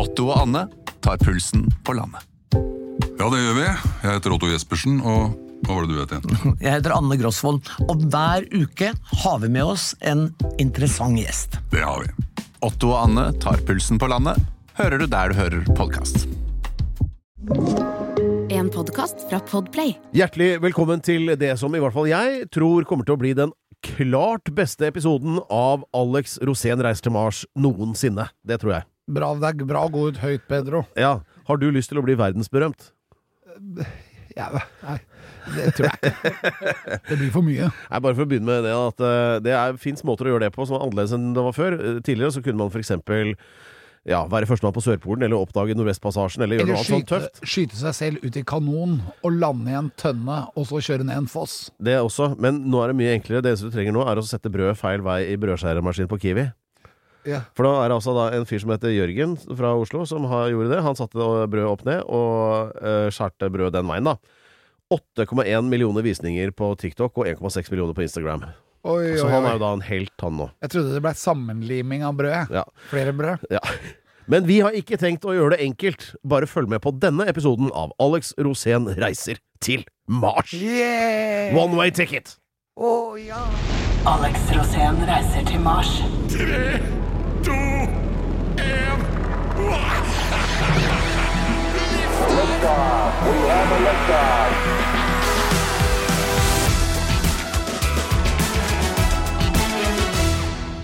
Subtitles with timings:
[0.00, 0.62] Otto og Anne
[1.04, 2.24] tar pulsen på landet.
[3.20, 3.64] Ja, det gjør vi.
[3.66, 5.34] Jeg heter Otto Jespersen, og
[5.66, 6.54] hva var det du het igjen?
[6.64, 8.94] Jeg heter Anne Grosvold, og hver uke
[9.24, 10.30] har vi med oss en
[10.62, 11.58] interessant gjest.
[11.74, 12.14] Det har vi.
[12.64, 14.40] Otto og Anne tar pulsen på landet,
[14.80, 16.24] hører du der du hører podkast.
[18.48, 19.98] En podkast fra Podplay.
[20.16, 23.52] Hjertelig velkommen til det som i hvert fall jeg tror kommer til å bli den
[23.84, 28.30] klart beste episoden av Alex Rosén reiser til Mars noensinne.
[28.48, 28.89] Det tror jeg.
[29.10, 30.84] Bra, det er bra å gå ut høyt, Pedro.
[30.98, 31.16] Ja.
[31.50, 32.90] Har du lyst til å bli verdensberømt?
[34.36, 34.46] Ja,
[34.86, 34.98] nei,
[35.56, 36.98] det tror jeg ikke.
[37.08, 37.66] Det blir for mye.
[37.90, 40.52] Nei, bare for å begynne med det at eh, det fins måter å gjøre det
[40.54, 41.76] på som er annerledes enn det var før.
[41.76, 43.34] Eh, Tidligere så kunne man eksempel
[44.08, 47.26] ja, være førstemann på Sørpolen, eller oppdage Nordvestpassasjen, eller gjøre Eller noe annet sånt skyte,
[47.26, 47.50] tøft.
[47.52, 51.24] skyte seg selv ut i kanon og lande i en tønne, og så kjøre ned
[51.24, 51.58] en foss.
[51.82, 52.30] Det også.
[52.40, 53.42] Men nå er det mye enklere.
[53.44, 56.46] Det eneste du trenger nå, er å sette brød feil vei i brødskjæremaskinen på Kiwi.
[57.28, 57.42] Ja.
[57.56, 60.48] For da er det altså da en fyr som heter Jørgen fra Oslo, som har,
[60.52, 60.82] gjorde det.
[60.86, 64.16] Han satte brødet opp ned og uh, skjærte brød den veien, da.
[64.90, 68.48] 8,1 millioner visninger på TikTok og 1,6 millioner på Instagram.
[68.80, 70.48] Oi, Så oi, han er jo da en helt, han nå.
[70.64, 72.54] Jeg trodde det ble sammenliming av brød.
[72.60, 72.66] Ja.
[72.92, 73.46] Flere brød.
[73.58, 73.62] Ja.
[74.30, 76.04] Men vi har ikke tenkt å gjøre det enkelt.
[76.22, 80.54] Bare følg med på denne episoden av Alex Rosén reiser til Mars.
[80.54, 81.50] Yeah!
[81.58, 82.36] One way ticket!
[82.78, 83.42] Å, ja.
[84.06, 85.98] Alex Rosén reiser til Mars.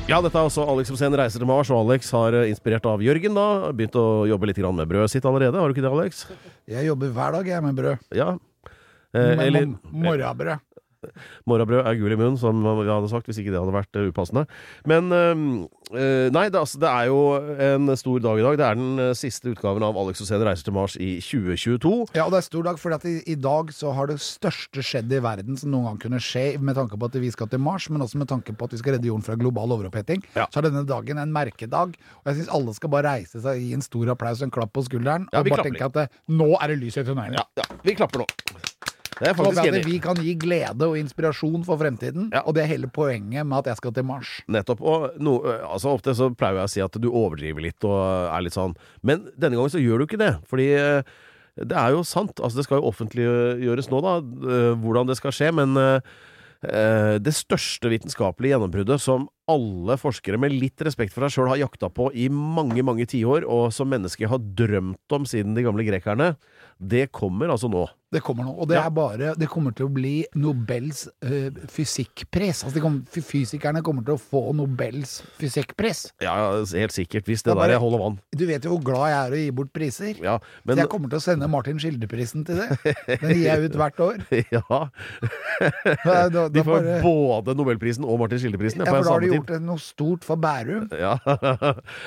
[0.06, 3.02] Ja, dette er også Alex Rosén reiser til Mars, og Alex har eh, inspirert av
[3.02, 5.58] Jørgen da, begynt å jobbe litt med brødet sitt allerede.
[5.58, 6.20] Har du ikke det, Alex?
[6.70, 8.04] Jeg jobber hver dag, jeg, med brød.
[8.14, 8.28] Ja.
[9.10, 10.62] Eh, eller mor- morrabrød.
[11.48, 14.08] Morrabrød er gul i munnen, som vi hadde sagt hvis ikke det hadde vært eh,
[14.10, 14.46] upassende.
[14.88, 15.32] Men eh,
[15.96, 17.20] eh, nei, det, altså, det er jo
[17.66, 18.58] en stor dag i dag.
[18.60, 21.94] Det er den eh, siste utgaven av Alex Rosén reiser til Mars i 2022.
[22.18, 25.12] Ja, og det er stor dag, for i, i dag så har det største skjedd
[25.12, 27.88] i verden som noen gang kunne skje, med tanke på at vi skal til Mars,
[27.92, 30.24] men også med tanke på at vi skal redde jorden fra global overoppheting.
[30.36, 30.48] Ja.
[30.52, 33.74] Så er denne dagen en merkedag, og jeg syns alle skal bare reise seg, gi
[33.76, 36.72] en stor applaus og en klapp på skulderen, Ja, og bare tenke at nå er
[36.72, 37.38] det lys i tunnelen.
[37.38, 38.28] Ja, ja, vi klapper nå.
[39.16, 42.42] Det er faktisk enig vi kan gi glede og inspirasjon for fremtiden, Ja.
[42.44, 44.42] og det er hele poenget med at jeg skal til Mars.
[44.48, 44.80] Nettopp.
[44.82, 47.96] Og no, altså ofte så pleier jeg å si at du overdriver litt og
[48.28, 48.76] er litt sånn.
[49.02, 50.34] Men denne gangen så gjør du ikke det.
[50.50, 51.02] Fordi eh,
[51.56, 52.36] det er jo sant.
[52.44, 55.48] Altså det skal jo offentliggjøres nå, da, eh, hvordan det skal skje.
[55.56, 56.00] Men eh,
[56.68, 61.60] eh, det største vitenskapelige gjennombruddet som alle forskere med litt respekt for deg sjøl har
[61.62, 65.84] jakta på i mange, mange tiår, og som mennesker har drømt om siden de gamle
[65.86, 66.32] grekerne,
[66.82, 67.86] det kommer altså nå.
[68.12, 68.84] Det kommer nå, og det Ja.
[68.86, 72.62] er bare Det kommer til å bli Nobels øh, fysikkpris.
[72.64, 76.04] Altså kommer, fysikerne kommer til å få Nobels fysikkpris.
[76.22, 77.24] Ja, helt sikkert.
[77.26, 78.18] Hvis Det det bare- der holder vann.
[78.36, 80.14] Du vet jo hvor glad jeg er i å gi bort priser.
[80.22, 82.68] Ja, Så jeg kommer til å sende Martin Skildeprisen til det.
[83.20, 84.22] Den gir jeg ut hvert år.
[84.52, 84.88] Ja.
[86.04, 89.35] Da, da, De får bare, både Nobelprisen og Martin Skildeprisen ja, for da har de
[89.38, 90.88] gjort noe stort for Bærum.
[90.96, 91.16] Ja.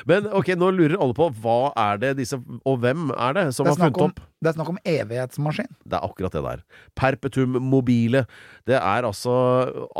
[0.09, 3.67] Men ok, nå lurer alle på hva er det disse Og hvem er det som
[3.67, 4.21] Det er, har funnet om, opp?
[4.39, 5.69] det er snakk om evighetsmaskin.
[5.83, 6.61] Det er akkurat det der.
[6.99, 8.23] Perpetum mobile.
[8.69, 9.33] Det er altså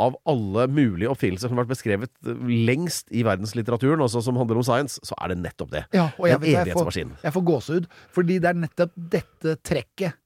[0.00, 4.66] av alle mulige oppfinnelser som har vært beskrevet lengst i verdenslitteraturen, også som handler om
[4.66, 5.84] science, så er det nettopp det.
[5.96, 7.14] Ja, og jeg, en vet, jeg, får, evighetsmaskin.
[7.26, 10.16] jeg får gåsehud, fordi det er nettopp dette trekket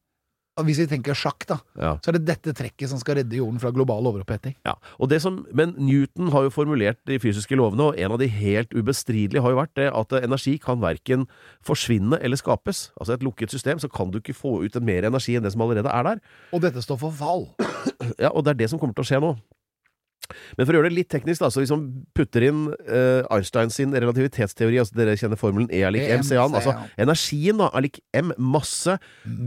[0.62, 1.96] Hvis vi tenker sjakk, da, Ja.
[1.98, 4.54] så er det dette trekket som skal redde jorden fra global overoppheting.
[4.64, 8.18] Ja, og det som, Men Newton har jo formulert de fysiske lovene, og en av
[8.20, 11.26] de helt ubestridelige har jo vært det at energi kan verken
[11.64, 12.92] forsvinne eller skapes.
[13.00, 15.62] Altså Et lukket system, så kan du ikke få ut mer energi enn det som
[15.62, 16.20] allerede er der.
[16.52, 17.48] Og dette står for fall.
[18.18, 19.36] Ja, Og det er det som kommer til å skje nå.
[20.56, 23.70] Men for å gjøre det litt teknisk, da, så hvis man putter inn uh, Einstein
[23.70, 27.84] sin relativitetsteori, altså dere kjenner formelen E er lik E, MC, altså energien da er
[27.88, 28.96] lik M masse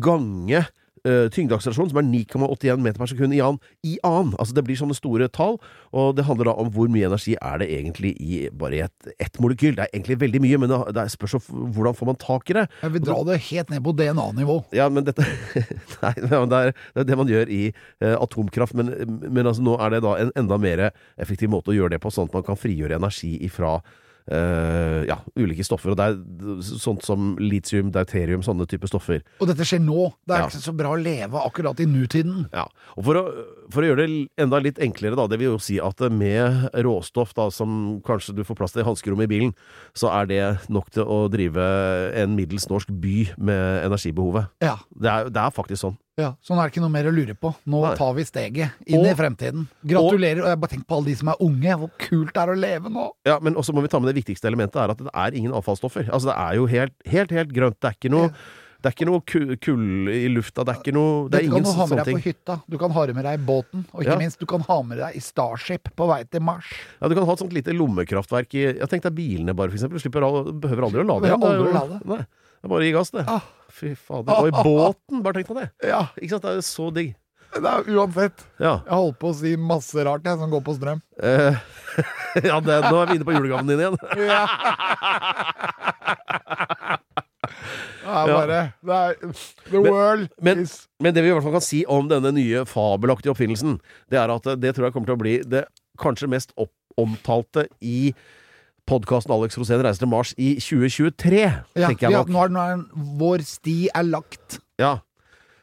[0.03, 0.65] gange
[1.07, 4.33] eh, tyngdeakselerasjon, som er 9,81 meter per sekund i annen, i an.
[4.37, 5.57] Altså det blir sånne store tall,
[5.95, 9.39] og det handler da om hvor mye energi er det egentlig i bare ett et,
[9.41, 9.75] molekyl.
[9.77, 12.57] Det er egentlig veldig mye, men det, det er spørs hvordan får man tak i
[12.59, 12.65] det.
[12.83, 14.57] Jeg vil dra det helt ned på DNA-nivå.
[14.77, 15.25] Ja, men dette
[16.03, 18.91] Nei, men det er, det er det man gjør i uh, atomkraft, men,
[19.25, 22.11] men altså, nå er det da en enda mer effektiv måte å gjøre det på,
[22.13, 23.95] sånn at man kan frigjøre energi ifra eh,
[24.27, 25.91] ja, ulike stoffer.
[25.93, 29.21] Og det er sånt som litium, deuterium, sånne typer stoffer.
[29.41, 30.09] Og dette skjer nå.
[30.27, 30.47] Det er Ja.
[30.49, 32.49] ikke så bra å leve akkurat i nutiden.
[32.53, 32.65] Ja,
[32.97, 33.23] og for å,
[33.71, 37.33] for å gjøre det enda litt enklere, da, det vil jo si at med råstoff
[37.37, 39.53] da, som kanskje du får plass til i hanskerommet i bilen,
[39.95, 41.63] så er det nok til å drive
[42.17, 44.47] en middels norsk by med energibehovet.
[44.61, 44.77] Ja.
[44.97, 45.97] Det er, det er faktisk sånn.
[46.17, 47.51] Ja, så nå er det ikke noe mer å lure på.
[47.69, 47.91] Nå Nei.
[47.99, 49.67] tar vi steget inn Og- i fremtiden.
[49.85, 50.41] Gratulerer.
[50.41, 51.75] Og jeg bare tenker på alle de som er unge.
[51.77, 53.11] Hvor kult det er å leve nå!
[53.23, 55.51] Ja, men også må vi ta med det viktigste elementet, er at det er ingen
[55.53, 56.09] avfallsstoffer.
[56.09, 57.77] Altså, det er jo helt, helt, helt grønt.
[57.79, 58.31] Det er ikke noe,
[58.81, 59.21] det er ikke noe
[59.61, 60.65] kull i lufta.
[60.65, 62.61] Det er ikke noe Det er Dette kan ingen du ha med deg på hytta.
[62.67, 63.85] Du kan ha med deg i båten.
[63.93, 64.17] Og ikke Ja.
[64.17, 66.65] minst, du kan ha med deg i Starship på vei til Mars.
[66.99, 70.01] Ja, du kan ha et sånt lite lommekraftverk i Jeg tenkte bilene bare, for eksempel.
[70.01, 70.25] Du slipper,
[70.61, 71.43] behøver aldri å lade igjen.
[71.45, 72.01] Aldri å lade.
[72.09, 73.25] Nei, det er bare å gi gass, det.
[73.27, 73.41] Ah.
[73.73, 74.33] Fy fader.
[74.41, 75.69] Og i båten, bare tenk på det.
[75.85, 76.43] Ja, Ikke sant?
[76.45, 77.15] Det er jo så digg.
[77.57, 78.43] det er uansett.
[78.61, 78.73] Ja.
[78.85, 80.99] Jeg holdt på å si masse rart, jeg, som går på strøm.
[81.23, 81.55] Eh,
[82.49, 83.97] ja det, nå er vi inne på julegaven din igjen.
[88.07, 89.15] Det er bare det er,
[89.67, 92.61] The world men- is Men det vi i hvert fall kan si om denne nye
[92.65, 93.77] fabelaktige oppfinnelsen,
[94.09, 95.65] det er at det tror jeg kommer til å bli det
[95.99, 98.13] kanskje mest opp omtalte i
[98.87, 102.63] podkasten Alex Rosén reiser til Mars i 2023, ja, tenker jeg ja, nå er, nå
[102.63, 102.87] er
[103.19, 104.61] vår sti er lagt.
[104.81, 104.97] Ja.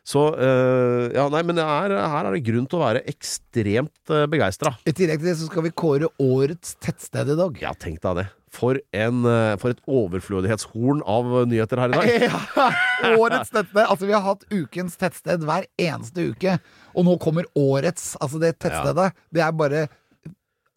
[0.05, 4.12] Så øh, Ja, nei, men det er, her er det grunn til å være ekstremt
[4.12, 4.75] uh, begeistra.
[4.85, 7.61] I tillegg til det så skal vi kåre årets tettsted i dag.
[7.62, 8.26] Ja, tenk deg det.
[8.55, 12.29] For, en, eh, for et overflødighetshorn av eh, nyheter her i dag.
[12.29, 13.81] Ja, årets tettsted.
[13.82, 16.55] Altså, vi har hatt ukens tettsted hver eneste uke.
[16.94, 18.12] Og nå kommer årets.
[18.23, 19.09] Altså, det tettstedet.
[19.35, 19.82] Det er bare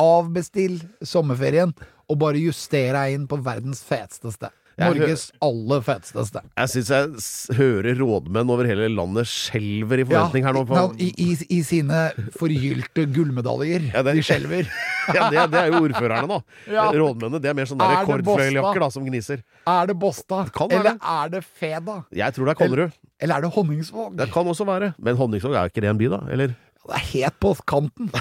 [0.01, 1.75] avbestill sommerferien
[2.07, 4.53] og bare justere deg inn på verdens feteste sted.
[4.77, 6.43] Norges aller feteste sted.
[6.53, 10.61] Jeg syns jeg hører rådmenn over hele landet skjelver i forventning her nå.
[10.69, 12.03] Ja, På, i, i, I sine
[12.37, 13.87] forgylte gullmedaljer.
[13.95, 14.69] Ja, det- De skjelver.
[15.17, 16.37] ja, det, det er jo ordførerne, da.
[16.77, 16.85] Ja.
[16.93, 17.41] Rådmennene.
[17.41, 19.41] Det er mer sånn Er rekordfløyeljakker da, som gniser.
[19.65, 20.53] Er det Båstad?
[20.69, 20.95] Eller det.
[21.01, 21.97] er det Feda?
[22.21, 23.01] Jeg tror det er Konnerud.
[23.17, 24.13] Eller er det Honningsvåg?
[24.21, 24.93] Det kan også være.
[25.01, 26.21] Men Honningsvåg er ikke det en by, da?
[26.29, 26.53] Eller?
[26.87, 28.07] Det er helt på kanten.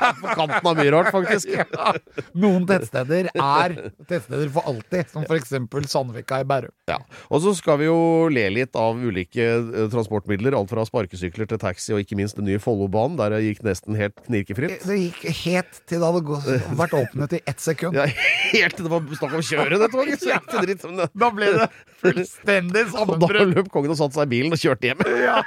[0.00, 1.48] På kanten av mye rart, faktisk.
[1.60, 1.92] Ja.
[2.40, 3.74] Noen tettsteder er
[4.08, 6.72] tettsteder for alltid, som eksempel Sandvika i Bærum.
[6.88, 6.96] Ja.
[7.28, 10.56] Og så skal vi jo le litt av ulike eh, transportmidler.
[10.56, 13.98] Alt fra sparkesykler til taxi, og ikke minst den nye Follobanen, der det gikk nesten
[13.98, 14.86] helt knirkefritt.
[14.88, 16.48] Det gikk helt til det hadde gått,
[16.80, 17.98] vært åpnet i ett sekund.
[18.00, 18.08] Ja,
[18.54, 20.24] helt til det var snakk om å kjøre det toget!
[20.24, 21.10] Så gikk det dritt.
[21.24, 21.68] Da ble det
[22.00, 25.04] fullstendig Og da løp kongen og satte seg i bilen og kjørte hjem.
[25.24, 25.42] Ja.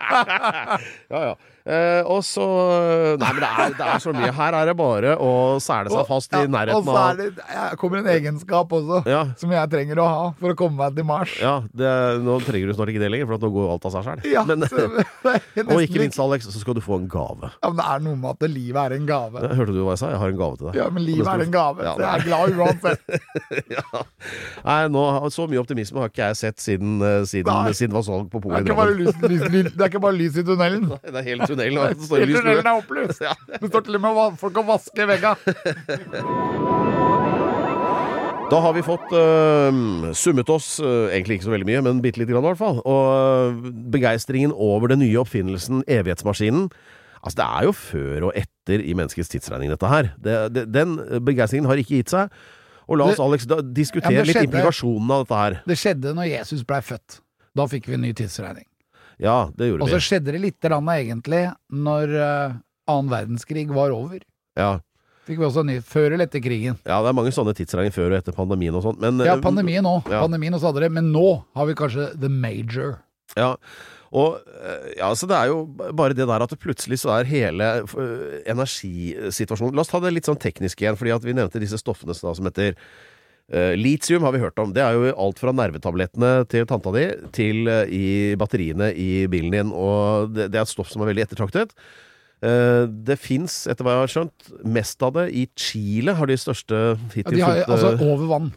[1.10, 1.36] Ja, ja.
[1.70, 2.44] Eh, og så
[3.20, 4.30] Nei, men det er, det er så mye.
[4.34, 5.30] Her er det bare å
[5.62, 9.22] sele seg fast i Ja, og nærheten så det kommer en egenskap også, Ja.
[9.38, 11.34] som jeg trenger å ha for å komme meg til Mars.
[11.40, 11.90] Ja, det,
[12.24, 14.24] nå trenger du snart ikke det lenger, for at nå går alt av seg sjøl.
[14.30, 14.44] Ja,
[15.70, 17.52] og ikke minst, Alex, så skal du få en gave.
[17.60, 19.44] Ja, men det er noe med at livet er en gave.
[19.60, 20.10] Hørte du hva jeg sa?
[20.14, 20.80] Jeg har en gave til deg.
[20.80, 23.00] Ja, men livet er en gave, Ja, jeg er glad uansett.
[23.76, 24.02] ja.
[24.66, 28.06] Nei, nå, Så mye optimisme har ikke jeg sett siden, eh, siden, siden det var
[28.06, 29.70] salg på Polen polet i Drammen.
[29.70, 30.88] det er ikke bare lys i tunnelen.
[31.10, 31.78] Det er hele tunnelen.
[31.84, 33.22] og så står Hele tunnelen er opplyst.
[33.28, 33.34] Ja.
[33.60, 35.34] Det står til og med folk og vasker vegga.
[38.50, 42.18] Da har vi fått uh, summet oss, uh, egentlig ikke så veldig mye, men bitte
[42.18, 42.80] lite grann i hvert fall.
[42.82, 46.70] Og uh, begeistringen over den nye oppfinnelsen Evighetsmaskinen
[47.20, 50.06] Altså, det er jo før og etter i menneskets tidsregning, dette her.
[50.24, 50.94] Det, det, den
[51.26, 52.32] begeistringen har ikke gitt seg.
[52.88, 55.58] Og la oss, Det- Alex, da, diskutere Ja, men litt skjedde- implikasjonene av dette her.
[55.68, 57.18] Det skjedde når Jesus blei født.
[57.60, 58.64] Da fikk vi en ny tidsregning.
[59.20, 59.86] Ja, det gjorde vi.
[59.86, 62.54] Og så skjedde det lite grann egentlig når eh,
[62.90, 64.22] annen verdenskrig var over.
[64.58, 64.78] Ja.
[65.28, 66.80] Fikk vi også ny Før eller etter krigen.
[66.88, 68.98] ja, det er mange sånne tidsregninger før og etter pandemien og sånn.
[69.22, 70.08] Ja, øh, pandemien òg.
[70.10, 70.24] ja.
[70.24, 70.92] Pandemien også hadde det.
[70.96, 72.98] Men nå har vi kanskje the major.
[73.38, 73.54] Ja,
[74.10, 75.60] og eh, ja, så det er jo
[75.94, 80.10] bare det der at det plutselig så er hele eh, energisituasjonen La oss ta det
[80.16, 82.80] litt sånn teknisk igjen, fordi at vi nevnte disse stoffene da, som heter eh,
[83.74, 84.74] litium, har vi hørt om.
[84.74, 88.04] Det er jo alt fra nervetablettene til tanta di til eh, i
[88.38, 91.74] batteriene i bilen din, og det, det er et stoff som er veldig ettertraktet.
[92.40, 96.38] Eh, det fins, etter hva jeg har skjønt, mest av det i Chile, har de
[96.40, 98.50] største Ja, de har, altså over vann.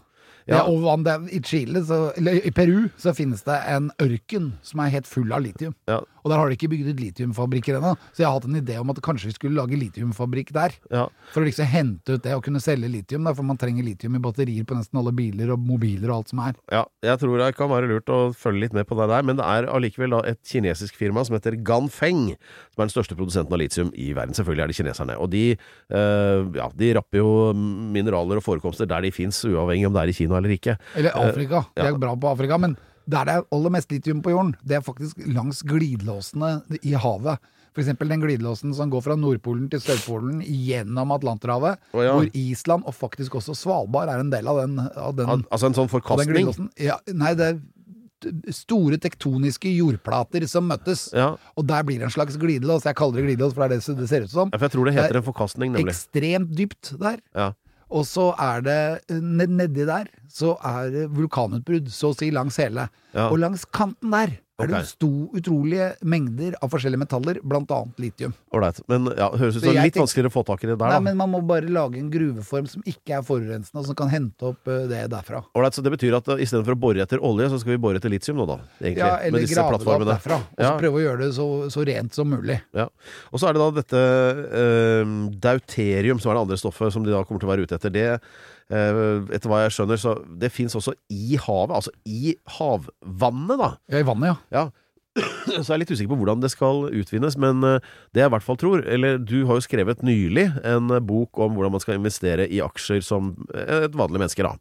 [0.48, 0.62] Ja.
[0.62, 1.08] er over vann.
[1.08, 5.10] Er, I Chile, så, eller i Peru, så finnes det en ørken som er helt
[5.10, 5.76] full av litium.
[5.90, 6.02] Ja.
[6.24, 7.94] Og der har de ikke bygd ut litiumfabrikker ennå.
[8.14, 10.76] Så jeg har hatt en idé om at kanskje vi skulle lage litiumfabrikk der.
[10.94, 11.08] ja.
[11.34, 13.26] For å liksom hente ut det og kunne selge litium.
[13.28, 16.34] Der, for man trenger litium i batterier på nesten alle biler og mobiler og alt
[16.34, 16.58] som er.
[16.74, 19.40] Ja, jeg tror det kan være lurt å følge litt med på det der, men
[19.40, 22.26] det er allikevel da et kinesisk firma som heter Ganfeng,
[22.74, 24.36] som er den største produsenten av litium i verden.
[24.38, 25.20] Selvfølgelig er det kineserne.
[25.20, 25.44] Og de,
[25.92, 30.14] øh, ja, de rapper jo mineraler og forekomster der de fins, uavhengig om det er
[30.14, 30.78] i Kina eller ikke.
[31.00, 31.66] Eller Afrika.
[31.74, 31.92] De ja.
[31.92, 32.60] er bra på Afrika.
[32.62, 32.78] Men
[33.10, 37.40] der det er aller mest litium på jorden, det er faktisk langs glidelåsene i havet.
[37.74, 42.12] Eksempel den glidelåsen som går fra Nordpolen til Sørpolen gjennom Atlanterhavet, Oh, ja.
[42.14, 45.72] hvor Island og faktisk også Svalbard er en del av den, av den, Al altså
[45.72, 46.70] en sånn forkastning.
[46.78, 47.58] Ja, nei, det er
[48.56, 51.10] store tektoniske jordplater som møttes.
[51.18, 52.86] Ja, Og der blir det en slags glidelås.
[52.88, 54.54] Jeg kaller det glidelås, for det er det det ser ut som.
[54.54, 55.92] Ja, for jeg tror det Det heter det en forkastning, nemlig.
[55.92, 57.20] Ekstremt dypt der.
[57.36, 57.50] Ja.
[57.94, 62.88] Og så er det nedi der så er det vulkanutbrudd, så å si langs hele.
[63.14, 63.28] Ja.
[63.30, 64.90] Og langs kanten der er det Ok.
[64.90, 68.34] sto, utrolige mengder av forskjellige metaller, blant annet litium.
[68.54, 68.82] Ålreit.
[68.88, 70.98] Men ja, høres ut som litt tenker- vanskeligere å få tak i det der, Nei,
[70.98, 71.00] da.
[71.00, 74.42] men man må bare lage en gruveform som ikke er forurensende, og som kan hente
[74.54, 75.44] opp eh, det derfra.
[75.56, 77.98] Ålreit, så det betyr at uh, istedenfor å bore etter olje, så skal vi bore
[78.02, 78.60] etter litium nå, da?
[78.82, 80.36] Egentlig, Ja, med eller grave det opp derfra.
[80.42, 80.78] Og så Ja.
[80.80, 82.62] prøve å gjøre det så, så rent som mulig.
[82.74, 82.88] Ja.
[83.32, 84.02] Og så er det da dette
[84.54, 87.76] uh, deuterium, som er det andre stoffet som de da kommer til å være ute
[87.78, 87.94] etter.
[87.94, 88.20] Det, eh,
[88.74, 93.70] etter hva jeg skjønner, så det fins også i havet, altså i havvannet, da.
[93.92, 94.64] Ja, I vannet, ja.
[94.64, 94.70] Ja.
[95.46, 97.84] Så jeg er litt usikker på hvordan det skal utvinnes, men eh,
[98.16, 101.38] det jeg i hvert fall tror Eller du har jo skrevet nylig en eh, bok
[101.44, 104.56] om hvordan man skal investere i aksjer som eh, et vanlig menneske, da.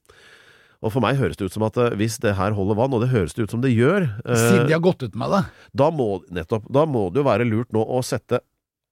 [0.82, 3.00] Og for meg høres det ut som at eh, hvis det her holder vann, og
[3.04, 5.42] det høres det ut som det gjør, eh, Siden de har gått ut med det.
[5.80, 8.42] da må, nettopp, da må det jo være lurt nå å sette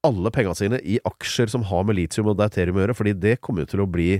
[0.07, 3.37] alle pengene sine i aksjer som har med litium og deuterium å gjøre, fordi det
[3.43, 4.15] kommer jo til å bli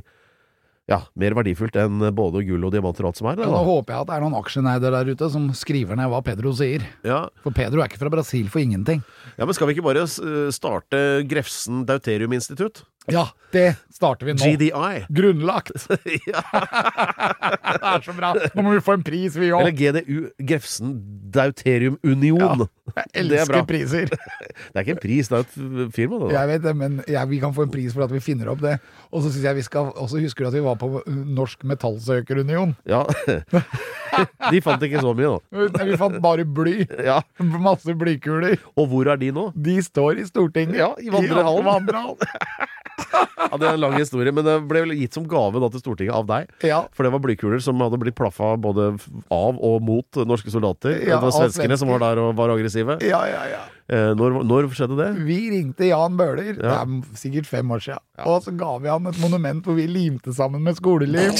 [0.89, 3.35] ja, mer verdifullt enn både gull og diamanter og alt som er.
[3.39, 3.63] Det, Ja, da.
[3.63, 6.81] håper jeg at det er noen aksjeneider der ute som skriver ned hva Pedro sier.
[7.07, 9.03] Ja, For Pedro er ikke fra Brasil for ingenting.
[9.37, 10.07] ja, men skal vi ikke bare
[10.51, 12.83] starte Grefsen Deuterium Institutt?
[13.09, 14.45] Ja, det starter vi nå.
[14.45, 15.05] GDI.
[15.09, 15.71] Grunnlagt!
[16.29, 16.43] ja.
[16.51, 18.33] Det er så bra!
[18.53, 19.73] Nå må vi få en pris, vi Eller!
[19.73, 20.93] GDU, Grefsen
[21.33, 22.67] Deuterium Union.
[22.91, 24.11] Jeg det er elsker priser.
[24.71, 26.17] Det er ikke en pris, det er et firma.
[26.25, 26.33] Det.
[26.35, 28.59] Jeg vet det, men ja, vi kan få en pris for at vi finner opp
[28.61, 28.75] det.
[29.11, 31.63] Og så synes jeg vi skal også husker du at vi var på uh, Norsk
[31.67, 32.75] Metallsøkerunion.
[32.89, 33.01] Ja.
[34.51, 35.85] De fant ikke så mye, da.
[35.87, 36.83] Vi fant bare bly.
[36.99, 37.21] Ja.
[37.39, 38.59] Masse blykuler.
[38.75, 39.49] Og hvor er de nå?
[39.55, 40.79] De står i Stortinget.
[40.83, 41.67] Ja, i vandrehallen.
[41.67, 42.69] vandrehallen.
[43.51, 45.81] Ja, Det er en lang historie, men det ble vel gitt som gave da til
[45.81, 46.51] Stortinget av deg.
[46.63, 46.83] Ja.
[46.95, 48.93] For det var blykuler som hadde blitt plaffa både
[49.33, 50.93] av og mot norske soldater.
[51.01, 52.99] Ja, det var svenskene som var der og var aggressive.
[53.03, 53.63] ja, ja, ja.
[53.91, 55.09] Eh, når, når skjedde det?
[55.27, 59.11] Vi ringte Jan Bøhler, det er sikkert fem år siden, og så ga vi han
[59.11, 61.35] et monument hvor vi limte sammen med skolelim.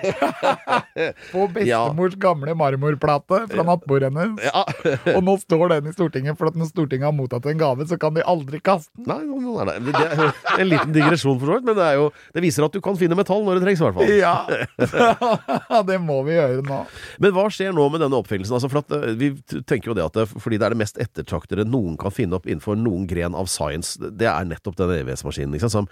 [1.32, 4.40] På bestemors gamle marmorplate fra nattbordet hennes.
[4.44, 4.64] Ja.
[5.16, 7.98] Og nå står den i Stortinget, for at når Stortinget har mottatt en gave, så
[8.00, 9.08] kan de aldri kaste den.
[9.10, 9.76] Nei, nei, nei.
[9.90, 12.80] det, det en liten digresjon for så vidt, men det, jo, det viser at du
[12.84, 14.14] kan finne metall når det trengs, i hvert fall.
[14.20, 16.82] Ja, det må vi gjøre nå.
[17.22, 18.56] Men hva skjer nå med denne oppfinnelsen?
[18.56, 19.32] Altså for at, eh, vi
[19.68, 22.46] tenker jo det at det, fordi det er det mest ettertraktede noen kan finne opp
[22.48, 25.88] innenfor noen gren av science, det er nettopp den ikke sant, som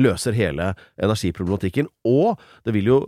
[0.00, 1.88] løser hele energiproblematikken.
[2.08, 2.98] Og det vil jo,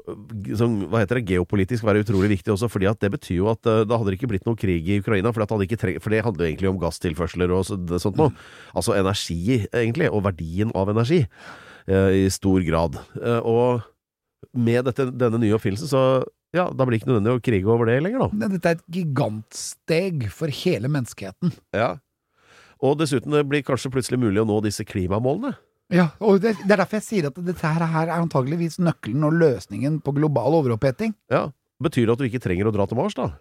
[0.58, 3.68] som, hva heter det, geopolitisk være utrolig viktig også, fordi at det betyr jo at
[3.68, 6.24] eh, da hadde det ikke blitt noe krig i Ukraina, for, det, treng, for det
[6.26, 8.34] handler jo egentlig om gasstilførsler og så, sånt noe.
[8.76, 11.24] Altså energi, egentlig, og verdien av energi,
[11.86, 13.00] eh, i stor grad.
[13.20, 13.86] Eh, og
[14.56, 16.04] med dette, denne nye oppfinnelsen, så
[16.56, 18.38] ja, da blir det ikke nødvendig å krige over det lenger, da.
[18.40, 21.52] Nei, Dette er et gigantsteg for hele menneskeheten.
[21.76, 21.92] Ja.
[22.86, 25.54] Og dessuten det blir kanskje plutselig mulig å nå disse klimamålene.
[25.90, 29.36] Ja, og det, det er derfor jeg sier at dette her er antageligvis nøkkelen og
[29.40, 31.16] løsningen på global overoppheting.
[31.32, 31.48] Ja.
[31.82, 33.32] Betyr det at du ikke trenger å dra til Mars, da?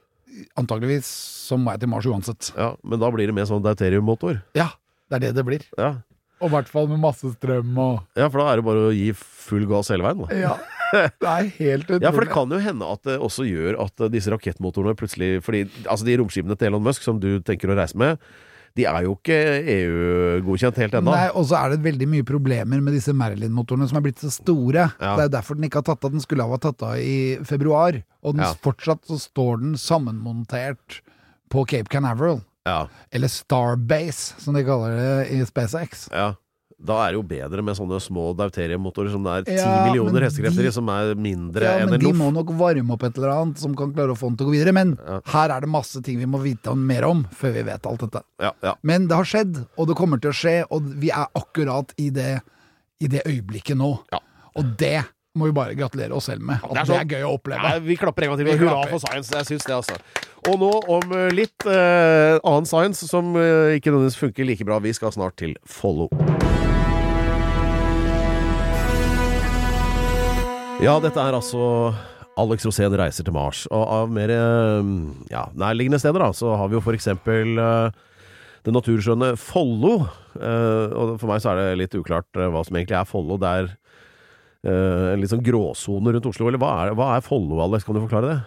[0.57, 1.07] Antageligvis
[1.49, 2.51] så må jeg til Mars uansett.
[2.57, 4.41] Ja, Men da blir det mer sånn deuteriummotor.
[4.57, 4.71] Ja,
[5.11, 5.65] det er det det blir.
[5.77, 5.97] Ja.
[6.39, 8.91] Og i hvert fall med masse strøm og ja, for da er det bare å
[8.95, 10.41] gi full gass hele veien, da.
[10.47, 10.57] Ja.
[10.89, 12.01] Det er helt utrolig.
[12.01, 15.59] Ja, for det kan jo hende at det også gjør at disse rakettmotorene plutselig Fordi
[15.83, 18.17] altså de romskipene til Elon Musk som du tenker å reise med,
[18.77, 19.37] de er jo ikke
[19.73, 21.13] EU-godkjent helt ennå.
[21.15, 24.31] Nei, og så er det veldig mye problemer med disse Merlin-motorene som er blitt så
[24.33, 24.89] store.
[24.99, 25.15] Ja.
[25.17, 26.13] Det er jo derfor den ikke har tatt av.
[26.15, 28.53] Den skulle ha vært tatt av i februar, og den Ja.
[28.63, 31.01] fortsatt så står den sammenmontert
[31.49, 32.41] på Cape Canaveral.
[32.67, 36.09] Ja, Eller Starbase, som de kaller det i SpaceX.
[36.11, 36.33] ja.
[36.79, 40.23] Da er det jo bedre med sånne små dauteriemotorer som det er ti Ja, millioner
[40.23, 43.17] hestekrefter i, som er mindre Ja, enn men en de må nok varme opp et
[43.19, 44.71] eller annet som kan klare å få den til å gå videre.
[44.77, 44.93] Men
[45.33, 48.23] her er det masse ting vi må vite mer om før vi vet alt dette.
[48.39, 48.75] Ja, ja.
[48.87, 52.09] Men det har skjedd, og det kommer til å skje, og vi er akkurat i
[52.15, 52.31] det,
[53.03, 53.91] i det øyeblikket nå.
[54.15, 54.23] Ja.
[54.55, 55.01] Og det
[55.35, 56.63] må vi bare gratulere oss selv med.
[56.63, 57.69] At Det er det er, sånn- gøy å oppleve.
[57.75, 58.57] Ja, vi klapper en gang til.
[58.63, 59.29] Hurra for science.
[59.35, 59.99] Jeg syns det, altså.
[60.47, 64.79] Og nå om eh, litt eh, annen science som eh, ikke nødvendigvis funker like bra.
[64.79, 66.07] Vi skal snart til Follo.
[70.79, 71.61] Ja, dette er altså
[72.39, 73.65] Alex Rosén reiser til Mars.
[73.67, 74.91] Og av mer eh,
[75.31, 77.97] ja, nærliggende steder da, så har vi jo for eksempel eh,
[78.63, 79.97] det naturskjønne Follo.
[80.39, 83.37] Eh, og for meg så er det litt uklart eh, hva som egentlig er Follo.
[83.41, 83.69] Det er
[84.69, 86.49] en litt sånn gråsone rundt Oslo.
[86.49, 87.85] Eller hva er, hva er Follo, Alex?
[87.87, 88.39] Kan du forklare det?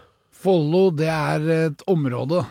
[0.42, 2.42] Follo, det er et område.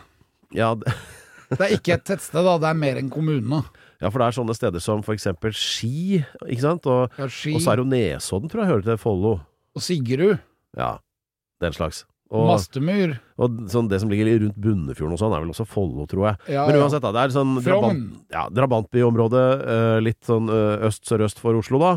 [0.58, 0.94] Ja, det,
[1.52, 2.56] Det er ikke et tettsted, da.
[2.64, 3.60] Det er mer en kommune.
[4.02, 6.86] ja, for det er sånne steder som for eksempel Ski, ikke sant?
[6.90, 9.40] Og, Ja, Ski og så er jo Nesodden, tror jeg, hører til Follo.
[9.76, 10.40] Og Sigrud.
[10.78, 10.96] Ja,
[11.64, 12.06] den slags.
[12.32, 13.18] Og, Mastemyr.
[13.44, 16.54] og sånn, det som ligger rundt Bunnefjorden og sånn, er vel også Follo, tror jeg.
[16.56, 17.12] Ja, Men uansett, da.
[17.12, 19.42] Det er sånn drabant, ja, drabantbyområde,
[19.74, 21.92] eh, litt sånn eh, øst-sørøst for Oslo, da.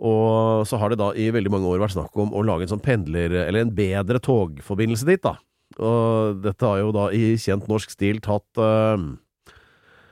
[0.00, 2.72] Og så har det da i veldig mange år vært snakk om å lage en
[2.72, 3.30] sånn pendler...
[3.44, 5.36] Eller en bedre togforbindelse dit, da.
[5.78, 9.04] Og dette har jo da i kjent norsk stil tatt eh,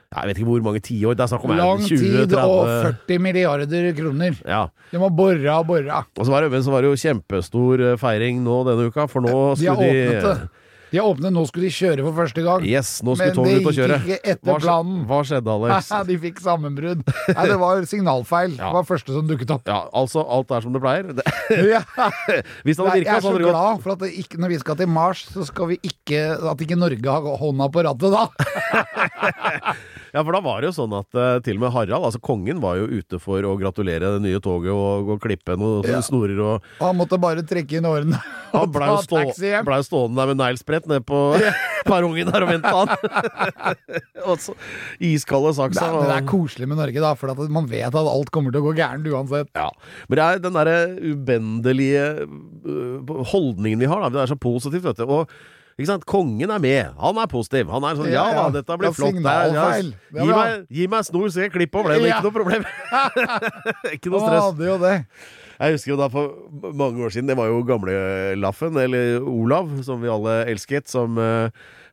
[0.09, 1.13] Jeg vet ikke hvor mange tiår.
[1.13, 2.69] Det er snakk om Lang 20, tid og
[3.05, 4.39] 40 milliarder kroner.
[4.41, 4.63] Ja.
[4.89, 5.99] De må bore og bore.
[6.17, 9.21] Og så var det, så var det jo kjempestor eh, feiring nå denne uka, for
[9.21, 10.49] nå De har åpnet det.
[10.89, 12.63] De har åpnet, nå skulle de kjøre for første gang.
[12.65, 13.97] Yes, nå skulle Men toget det ut og kjøre.
[13.99, 14.95] gikk ikke etter planen.
[15.05, 15.91] Hva skjedde, Alex?
[16.09, 17.03] de fikk sammenbrudd.
[17.29, 18.55] Nei, det var signalfeil.
[18.57, 18.63] Ja.
[18.71, 19.69] Det var første som dukket opp.
[19.69, 21.13] Ja, altså, alt er som det pleier.
[21.13, 21.27] Det,
[21.69, 21.83] Ja.
[22.65, 24.11] hvis det hadde jeg virka, er så så hadde det gått glad for at det
[24.23, 27.69] ikke, når vi skal til Mars, så skal vi ikke At ikke Norge har hånda
[27.69, 28.25] på rattet da.
[30.13, 32.61] Ja, for da var det jo sånn at uh, til og med Harald, altså kongen,
[32.63, 35.99] var jo ute for å gratulere det nye toget og, og klippe noen Ja.
[36.05, 38.17] snorer og Han måtte bare trekke inn årene
[38.57, 41.19] og han ta jo stå, ble stående der med neglesprett nede på
[41.89, 42.93] perrongen der og vente han.
[44.29, 44.55] og så
[45.03, 45.85] iskalde saksa.
[45.93, 48.63] Det, det er koselig med Norge, da, for at man vet at alt kommer til
[48.63, 49.51] å gå gærent uansett.
[49.57, 49.69] Ja,
[50.09, 54.11] men det er den derre ubendelige øh, holdningen vi har, da.
[54.17, 55.05] Det er så positivt, vet du.
[55.21, 55.31] Og
[55.79, 56.05] ikke sant?
[56.05, 56.91] Kongen er med.
[56.99, 57.69] Han er positiv.
[57.71, 58.45] Han er sånn Ja, Ja, ja.
[58.59, 59.15] dette blir Ja, flott.
[59.15, 59.93] Det er- signalfeil.
[60.13, 62.65] Er gi, meg, gi meg snor, så jeg klipper over er ikke noe problem.
[63.95, 64.47] ikke noe Han stress.
[64.51, 64.95] hadde jo det.
[65.59, 67.95] Jeg husker jo da for mange år siden, det var jo gamle
[68.39, 71.49] Laffen, eller Olav, som vi alle elsket, som eh,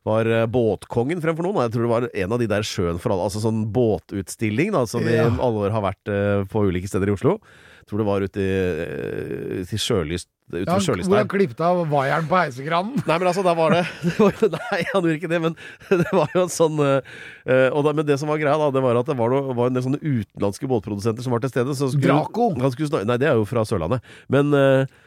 [0.07, 1.59] var eh, båtkongen fremfor noen.
[1.67, 4.85] Jeg tror det var en av de der Sjøen for alle, altså sånn båtutstilling da,
[4.87, 5.27] som Ja.
[5.27, 7.39] i alle år har vært eh, på ulike steder i Oslo.
[7.87, 8.47] Tror det var ute i,
[8.83, 12.97] eh, til Sjølyst, ute Ja, ved hvor han klippet av vaieren på heisekranen.
[13.07, 15.55] Nei, men altså, der var det, det var, Nei, han gjorde ikke det, men
[16.01, 17.13] det var jo en sånn eh,
[17.47, 19.71] eh, da, Men det som var greia, da, det var at det var, noe, var
[19.71, 21.75] en del sånne utenlandske båtprodusenter som var til stede.
[21.79, 22.49] Så skulle, Draco.
[22.59, 24.03] Han skulle, nei, det er jo fra Sørlandet.
[24.33, 24.51] Men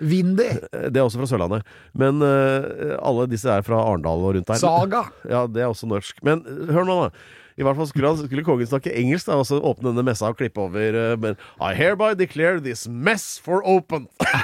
[0.01, 0.49] Windy.
[0.73, 1.69] det er også fra Sørlandet.
[2.01, 4.63] Men alle disse er fra Arendal og rundt der.
[4.63, 5.05] Saga.
[5.31, 6.25] Ja, det er også norsk.
[6.27, 6.41] Men
[6.73, 7.40] hør nå, da.
[7.61, 10.31] I hvert fall skulle, han, skulle kongen snakke engelsk da, og så åpne denne messa
[10.33, 14.09] og klippe over uh, men, I hereby declare this mess for open.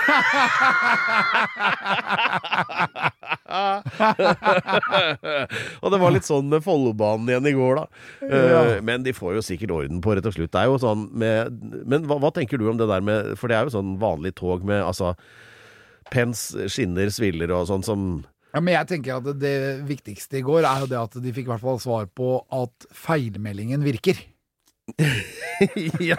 [5.80, 7.85] og det var litt sånn med Follobanen igjen i går, da.
[8.26, 10.52] Eh, Men de får jo sikkert orden på rett og slutt.
[10.52, 11.35] Det er jo sånn med
[11.88, 14.32] Men hva, hva tenker du om det der med For det er jo sånn vanlig
[14.38, 15.08] tog med altså
[16.12, 18.00] pens, skinner, sviller og sånn som
[18.56, 21.45] Ja, men jeg tenker at det viktigste i går er jo det at de fikk
[21.45, 24.16] i hvert fall svar på at feilmeldingen virker.
[26.04, 26.16] Ja!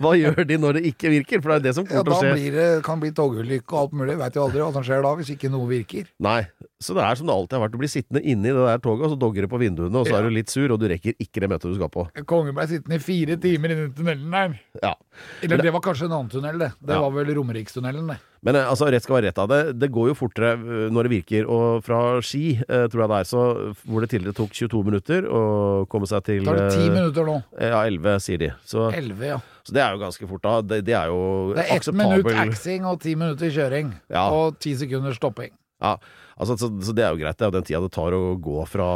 [0.00, 1.42] Hva gjør de når det ikke virker?
[1.42, 2.30] For det er jo det som kommer ja, til å skje.
[2.38, 4.14] blir det, kan det bli togulykke og alt mulig.
[4.20, 6.08] Veit jo aldri hva som skjer da hvis ikke noe virker.
[6.24, 6.38] Nei.
[6.80, 7.72] Så det er som det alltid har vært.
[7.74, 10.06] Du blir sittende inne i det der toget, og så dogger det på vinduene, og
[10.08, 10.18] så Ja.
[10.20, 12.06] er du litt sur, og du rekker ikke det møtet du skal på.
[12.24, 14.54] Kongen ble sittende i fire timer inne i tunnelen der.
[14.82, 14.94] Ja.
[15.42, 16.72] Eller det var kanskje en annen tunnel, det.
[16.80, 17.00] Det Ja.
[17.04, 18.16] var vel Romerikstunnelen, det.
[18.42, 19.78] Men eh, altså, rett skal være rett av det.
[19.78, 21.44] Det går jo fortere eh, når det virker.
[21.46, 25.28] Og fra Ski, eh, tror jeg det er, så hvor det tidligere tok 22 minutter
[25.28, 27.42] å komme seg til Tar det ti eh, minutter nå?
[27.60, 28.50] Ja, 11, sier de.
[28.64, 29.38] Så, Elleve, ja.
[29.68, 30.62] så det er jo ganske fort, da.
[30.62, 33.92] Det, det er jo Det er ett minutt axing og ti minutter kjøring.
[34.08, 34.30] Ja.
[34.32, 35.52] Og ti sekunder stopping.
[35.80, 35.96] Ja,
[36.40, 37.38] altså, så, så det er jo greit.
[37.38, 38.90] Det er jo den tida det tar å gå fra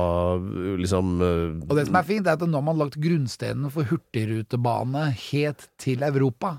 [0.80, 3.88] liksom uh, Og det som er fint, er at nå har man lagt grunnstenen for
[3.90, 6.56] hurtigrutebane helt til Europa.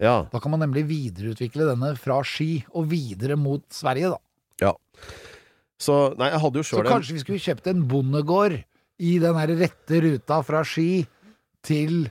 [0.00, 0.22] Ja.
[0.32, 4.68] Da kan man nemlig videreutvikle denne fra Ski og videre mot Sverige, da.
[4.68, 4.76] ja.
[5.80, 8.56] Så Nei, jeg hadde jo Så sjøl en kanskje vi skulle kjøpt en bondegård
[9.00, 11.06] i den her rette ruta fra Ski
[11.64, 12.10] til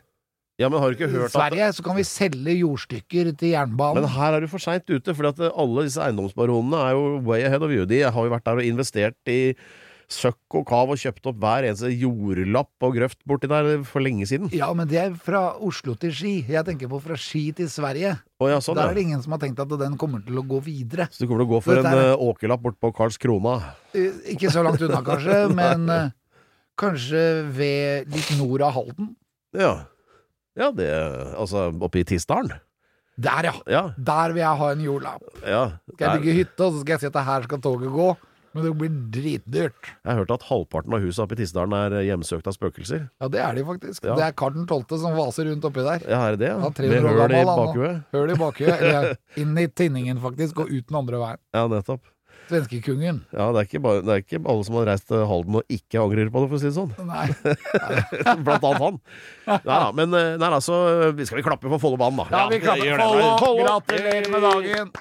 [0.59, 4.01] Ja, men har du ikke hørt at Sverige, så kan vi selge jordstykker til jernbanen.
[4.03, 7.63] Men her er du for seint ute, for alle disse eiendomsbaronene er jo way ahead
[7.63, 7.85] of you.
[7.87, 9.55] De har jo vært der og investert i
[10.09, 14.25] søkk og kav og kjøpt opp hver eneste jordlapp og grøft borti der for lenge
[14.25, 14.49] siden.
[14.57, 16.31] Ja, men det er fra Oslo til Ski.
[16.49, 18.15] Jeg tenker på fra Ski til Sverige.
[18.41, 20.45] Oh, ja, sånn, Der er det ingen som har tenkt at den kommer til å
[20.49, 21.05] gå videre.
[21.13, 23.53] Så du kommer til å gå for en er- eh, åkerlapp bort på Karlskrona?
[23.93, 26.09] Eh, Ikke så langt unna, kanskje, men eh,
[26.75, 29.13] kanskje ved litt nord av Halden.
[29.53, 29.85] Ja.
[30.59, 30.89] Ja, det
[31.39, 32.57] Altså oppe i Tisdalen?
[33.19, 33.53] Der, ja!
[33.67, 33.83] Ja.
[33.97, 35.23] Der vil jeg ha en jordlapp.
[35.43, 35.63] ja.
[35.93, 38.09] Skal jeg bygge hytte, og så skal jeg si at her skal toget gå.
[38.49, 39.89] Men det blir dritdyrt.
[40.01, 43.03] Jeg har hørt at halvparten av huset oppe i Tisdalen er eh, hjemsøkt av spøkelser.
[43.21, 44.07] Ja, det er de faktisk.
[44.07, 44.15] Ja.
[44.17, 44.95] Det er Karl 12.
[45.03, 46.05] som vaser rundt oppi der.
[46.09, 46.53] Ja, er det det?
[46.55, 46.71] Ja?
[46.79, 47.99] 300 Med høl i bakhuet?
[48.15, 48.81] Høl i bakhuet.
[48.81, 49.11] Eller
[49.43, 51.41] inn i tinningen, faktisk, og ut den andre veien.
[51.53, 52.01] Ja, nettopp.
[52.49, 53.21] Svenskekungen.
[53.29, 55.75] Ja, det er, ikke bare, det er ikke alle som har reist til Halden og
[55.75, 56.93] ikke angrer på det, for å si det sånn.
[57.05, 57.27] Nei.
[58.45, 58.99] Blant annet han.
[59.49, 60.79] Nei da, men eh, nei, altså,
[61.17, 62.27] vi skal vi klappe for Follobanen, da.
[62.33, 63.05] Ja, vi klapper.
[63.41, 63.63] Follo.
[63.67, 64.93] Gratulerer med dagen.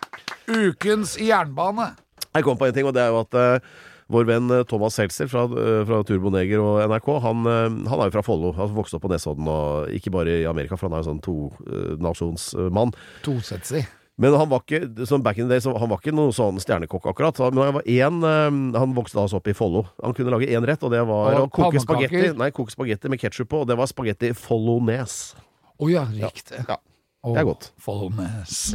[0.49, 1.93] Ukens jernbane.
[2.35, 4.97] Jeg kom på en ting, og det er jo at uh, vår venn eh, Thomas
[4.97, 8.53] Seltzer fra, uh, fra Turboneger og NRK, han, uh, han er jo fra Follo.
[8.57, 11.25] Han vokste opp på Nesodden, og ikke bare i Amerika, for han er jo sånn
[11.25, 12.95] tonasjonsmann.
[13.27, 13.85] Tosetsi.
[14.19, 16.59] Men han var ikke som back in the day, så han var ikke noen sånn
[16.59, 17.39] stjernekokk, akkurat.
[17.55, 19.85] Men han var én eh, Han vokste altså opp i Follo.
[20.03, 23.71] Han kunne lage én rett, og det var å koke spagetti med ketsjup på, og
[23.71, 25.37] det var spagetti follones.
[25.79, 26.65] Å ja, riktig.
[26.67, 26.81] Ja.
[26.81, 27.31] ja.
[27.31, 27.71] det er godt.
[27.79, 28.75] Follones.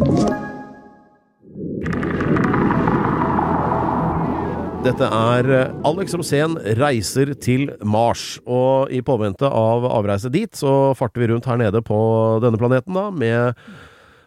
[4.84, 8.38] Dette er eh, Alex Rosén reiser til Mars.
[8.47, 11.99] Og i påvente av avreise dit, så farter vi rundt her nede på
[12.43, 13.60] denne planeten da, med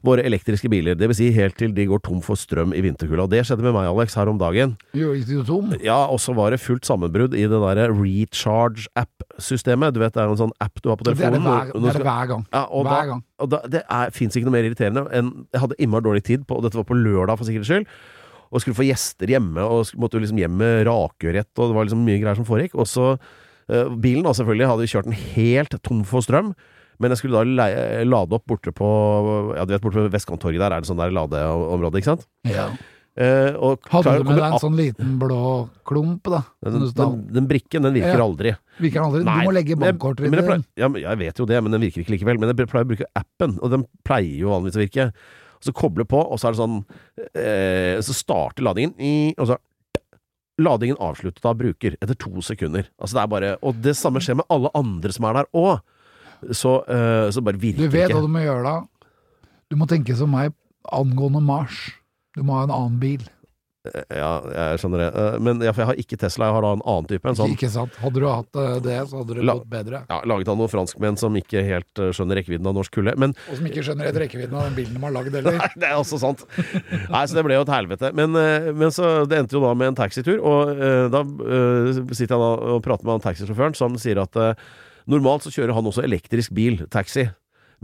[0.07, 0.95] våre elektriske biler.
[0.99, 3.27] Det vil si helt til de går tom for strøm i vinterkulda.
[3.33, 4.77] Det skjedde med meg, Alex, her om dagen.
[4.97, 5.66] Jo, gikk det tom?
[5.85, 9.95] Ja, og så var det fullt sammenbrudd i det derre recharge-app-systemet.
[9.95, 11.47] Du vet, det er en sånn app du har på Det er det telefonen.
[11.47, 12.42] hver, det er det hver gang.
[12.53, 13.23] ja, hver da, gang.
[13.42, 13.83] Og da, det
[14.16, 16.87] fins ikke noe mer irriterende enn Jeg hadde innmari dårlig tid på og Dette var
[16.88, 17.87] på lørdag, for sikkerhets skyld.
[18.47, 22.05] Og skulle få gjester hjemme, og måtte liksom hjem med rakørett, og det var liksom
[22.07, 22.77] mye greier som foregikk.
[22.79, 26.53] Og så eh, Bilen da, selvfølgelig hadde kjørt den helt tom for strøm.
[26.98, 27.68] Men jeg skulle da
[28.04, 28.88] lade opp borte på
[29.56, 32.26] Ja, du vet borte på Vestkanttorget der er det sånn der ladeområde, ikke sant?
[32.48, 32.70] Ja.
[33.16, 33.54] Eh,
[33.88, 36.42] Hadde du med deg en sånn liten blå klump, da?
[36.66, 38.24] den, den, den brikken, den virker Ja.
[38.26, 38.52] aldri.
[38.78, 39.22] Virker aldri?
[39.24, 40.64] Nei, Du må legge bankkortet ditt inn.
[40.76, 42.38] Ja, jeg vet jo det, men den virker ikke likevel.
[42.42, 45.09] Men jeg pleier å bruke appen, og den pleier jo vanligvis å virke.
[45.64, 46.85] Så koble på, og så er det sånn
[47.40, 48.92] eh, Så starter ladingen,
[49.40, 49.56] og så
[50.61, 52.87] Ladingen avsluttet av bruker etter to sekunder.
[53.00, 55.80] Altså det er bare Og det samme skjer med alle andre som er der òg.
[56.51, 58.77] Så, uh, så bare Du vet vet hva du må gjøre da?
[59.70, 60.55] Du må tenke som meg
[60.87, 61.88] angående Mars.
[62.37, 63.25] Du må ha en annen bil.
[64.11, 65.09] Ja, jeg skjønner det.
[65.14, 67.29] Eh, Men for jeg har ikke Tesla, jeg har da en annen type.
[67.31, 67.94] En sånn Ikke sant?
[68.03, 70.01] Hadde du hatt eh, det, så hadde det La- gått bedre.
[70.11, 73.14] ja, laget av noen franskmenn som ikke helt eh, skjønner rekkevidden av norsk kulde.
[73.16, 75.59] Og som ikke skjønner helt rekkevidden av den bilen de har lagd heller.
[75.62, 76.42] Nei, det er også sant.
[76.57, 78.12] Nei, så det ble jo et helvete.
[78.16, 82.03] Men, eh, men så det endte jo da med en taxitur, og eh, da uh,
[82.11, 84.66] sitter jeg da og prater med han taxisjåføren som sier at eh,
[85.11, 87.29] normalt så kjører han også elektrisk bil, taxi.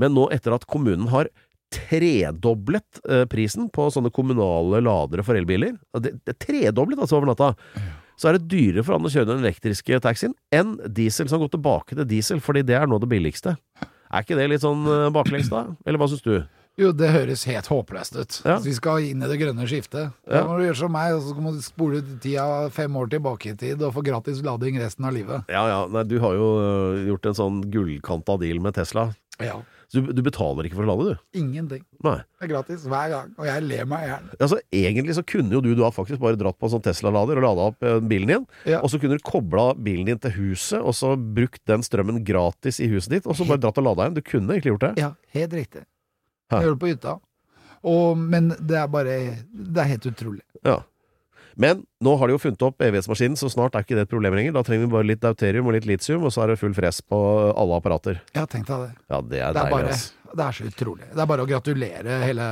[0.00, 1.30] Men nå etter at kommunen har
[1.72, 7.30] tredoblet eh, prisen på sånne kommunale ladere for elbiler, det, det er tredoblet altså over
[7.32, 7.52] natta,
[8.20, 11.54] så er det dyrere for han å kjøre den elektriske taxien enn diesel, som går
[11.54, 13.56] tilbake til diesel, fordi det er nå det billigste.
[14.12, 15.64] Er ikke det litt sånn eh, baklengs da?
[15.86, 16.34] Eller hva syns du?
[16.80, 18.38] Jo, det høres helt håpløst ut.
[18.48, 18.54] Ja.
[18.64, 21.34] Vi skal inn i det grønne skiftet, da må du gjøre som meg, og så
[21.36, 25.12] må du spole tida fem år tilbake i tid og få gratis lading resten av
[25.12, 25.44] livet.
[25.52, 29.10] Ja, ja, nei, du har jo øh, gjort en sånn gullkanta deal med Tesla.
[29.42, 29.58] Ja.
[29.92, 31.36] Du, du betaler ikke for å lade, du?
[31.36, 31.82] Ingenting.
[32.00, 32.14] Nei.
[32.40, 34.30] Det er gratis hver gang, og jeg ler meg i hjel.
[34.38, 37.44] Altså, egentlig så kunne jo du da faktisk bare dratt på en sånn Tesla-lader og
[37.44, 38.80] lada opp eh, bilen din, Ja.
[38.80, 42.80] og så kunne du kobla bilen din til huset, og så brukt den strømmen gratis
[42.80, 44.16] i huset ditt, og så bare dratt og lada igjen.
[44.16, 44.94] Du kunne egentlig gjort det.
[45.04, 45.84] Ja, helt riktig.
[46.52, 47.18] Jeg gjør det på hytta.
[47.82, 49.14] Og, men det er bare
[49.50, 50.42] Det er helt utrolig.
[50.62, 50.80] Ja.
[51.58, 54.36] Men nå har de jo funnet opp evighetsmaskinen, så snart er ikke det et problem
[54.38, 54.54] lenger.
[54.56, 57.02] Da trenger vi bare litt deuterium og litt litium, og så er det full fress
[57.04, 57.18] på
[57.50, 58.22] alle apparater.
[58.36, 58.92] Ja, tenk deg det.
[59.12, 61.10] Ja, det er Det er, deilig, bare, det er så utrolig.
[61.12, 62.46] Det er bare å gratulere hele,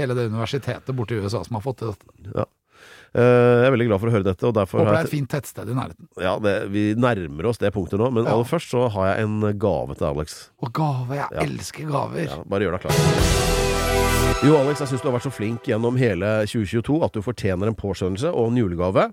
[0.00, 2.32] hele det universitetet borte i USA som har fått til dette.
[2.32, 2.48] Eh,
[3.14, 5.30] jeg er veldig glad for å høre dette, og derfor Håper det er et fint
[5.32, 6.06] tettsted i nærheten.
[6.22, 8.36] Ja, det, vi nærmer oss det punktet nå, men Ja.
[8.36, 10.50] aller først så har jeg en gave til Alex.
[10.62, 11.16] Å, gave.
[11.18, 11.42] Jeg Ja.
[11.42, 12.24] elsker gaver.
[12.28, 12.94] Ja, bare gjør deg klar.
[14.46, 17.66] Jo, Alex, jeg syns du har vært så flink gjennom hele 2022 at du fortjener
[17.68, 19.10] en påskjønnelse og en julegave.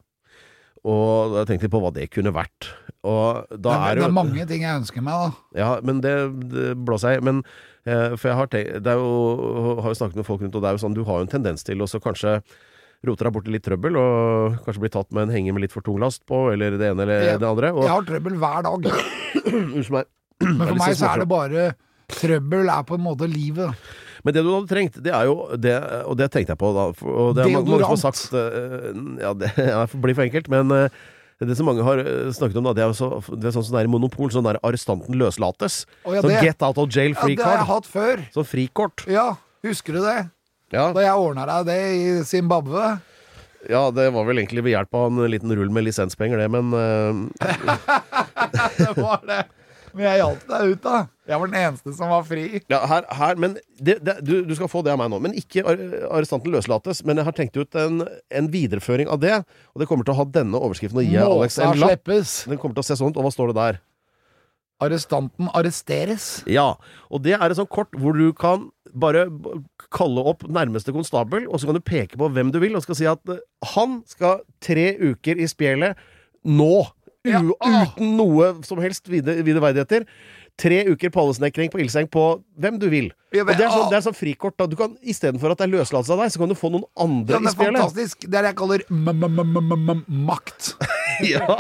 [0.88, 2.70] Og da tenkte jeg på hva det kunne vært.
[3.04, 5.60] Det, er, det jo er mange ting jeg ønsker meg, da.
[5.60, 6.14] Ja, men det,
[6.52, 7.24] det blåser jeg.
[7.28, 7.42] Men
[7.88, 10.64] eh, for jeg har, tenkt, det er jo, har jo snakket med folk rundt, og
[10.64, 12.38] det er jo sånn du har jo en tendens til å så kanskje
[13.06, 15.82] rote deg borti litt trøbbel, og kanskje blir tatt med en henger med litt for
[15.86, 17.74] tung last på, eller det ene eller Jeg- det andre.
[17.74, 18.88] Og, Jeg har trøbbel hver dag.
[19.54, 20.06] Unnskyld meg.
[20.42, 21.68] Men for meg sånn så er det bare
[22.08, 23.76] Trøbbel er på en måte livet.
[24.24, 25.74] Men det du hadde trengt, det er jo det,
[26.08, 26.86] Og det tenkte jeg på da.
[27.04, 28.88] Og det er mange, som har sagt eh,
[29.22, 30.90] Ja, det ja, blir for enkelt, men eh,
[31.44, 33.76] det som mange har eh, snakket om, da, det er så, det er sånn som
[33.76, 35.84] det er i Monopol, sånn der arrestanten løslates.
[36.08, 37.74] Oh, ja, sånn get out of jail Ja, free det har jeg card.
[37.76, 38.24] hatt før.
[38.34, 39.04] Sånn frikort.
[39.12, 39.28] Ja,
[39.68, 40.18] husker du det?
[40.74, 42.98] Ja, Da jeg ordna deg det i Zimbabwe.
[43.70, 46.74] ja, det var vel egentlig ved hjelp av en liten rull med lisenspenger, det, men
[46.76, 47.28] uh...
[48.78, 49.46] Det var det.
[49.98, 50.98] Men jeg hjalp deg ut, da.
[51.28, 52.44] Jeg var den eneste som var fri.
[52.70, 55.18] Ja, her, her Men det, det, du, du skal få det av meg nå.
[55.24, 57.02] Men ikke arrestanten løslates.
[57.08, 59.40] Men jeg har tenkt ut en, en videreføring av det,
[59.74, 61.02] og det kommer til å ha denne overskriften.
[61.02, 62.06] Og gi Alex en lapp.
[62.06, 63.18] Den kommer til å se sånn ut.
[63.18, 63.82] Og hva står det der?
[64.84, 66.44] Arrestanten arresteres.
[66.46, 66.76] Ja,
[67.10, 69.26] og det er et sånt kort hvor du kan bare
[69.94, 72.96] kalle opp nærmeste konstabel, og så kan du peke på hvem du vil, og skal
[73.00, 73.40] si at eh,
[73.74, 75.98] han skal tre uker i spjelet
[76.46, 76.86] nå.
[77.28, 77.42] Ja.
[77.44, 80.06] Uten noe som helst vide- videreverdigheter.
[80.58, 82.22] Tre uker pallesnekring på ildseng på
[82.58, 83.10] hvem du vil.
[83.36, 84.56] Ja, Og det er sånn, det er sånn frikort.
[84.58, 86.86] da Du kan Istedenfor at det er løslatelse av deg, så kan du få noen
[86.98, 88.24] andre Ja, det i er fantastisk.
[88.24, 90.74] Det er det jeg kaller m-m-m-m-m-makt.
[91.28, 91.58] Ja.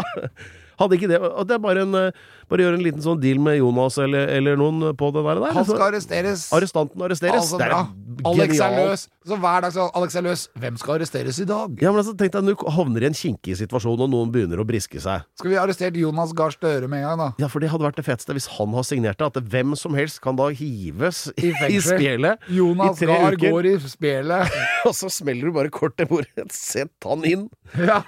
[0.77, 2.11] Hadde ikke det At det er bare en, eh,
[2.49, 5.41] Bare gjør en liten sånn deal med Jonas eller, eller noen på det der.
[5.43, 5.55] der.
[5.57, 6.47] Han skal arresteres.
[6.55, 7.41] Arrestanten arresteres.
[7.41, 7.81] Altså, det er bra.
[8.25, 9.03] Alex er løs.
[9.27, 10.45] Så hver dag så Alex er løs.
[10.57, 11.75] Hvem skal arresteres i dag?
[11.83, 14.61] Ja, men altså, Tenk deg når du havner i en kinkig situasjon, og noen begynner
[14.63, 15.25] å briske seg.
[15.37, 17.29] Skal vi arrestert Jonas Gahr Støre med en gang, da?
[17.43, 19.27] Ja, for det hadde vært det feteste hvis han har signert det.
[19.27, 23.51] At hvem som helst kan da hives i, I spjelet Jonas i tre Gahr uker.
[23.57, 24.57] går i spjelet.
[24.87, 26.47] Og så smeller du bare kortet til bordet.
[26.55, 27.47] Sett han inn!
[27.75, 27.99] Ja,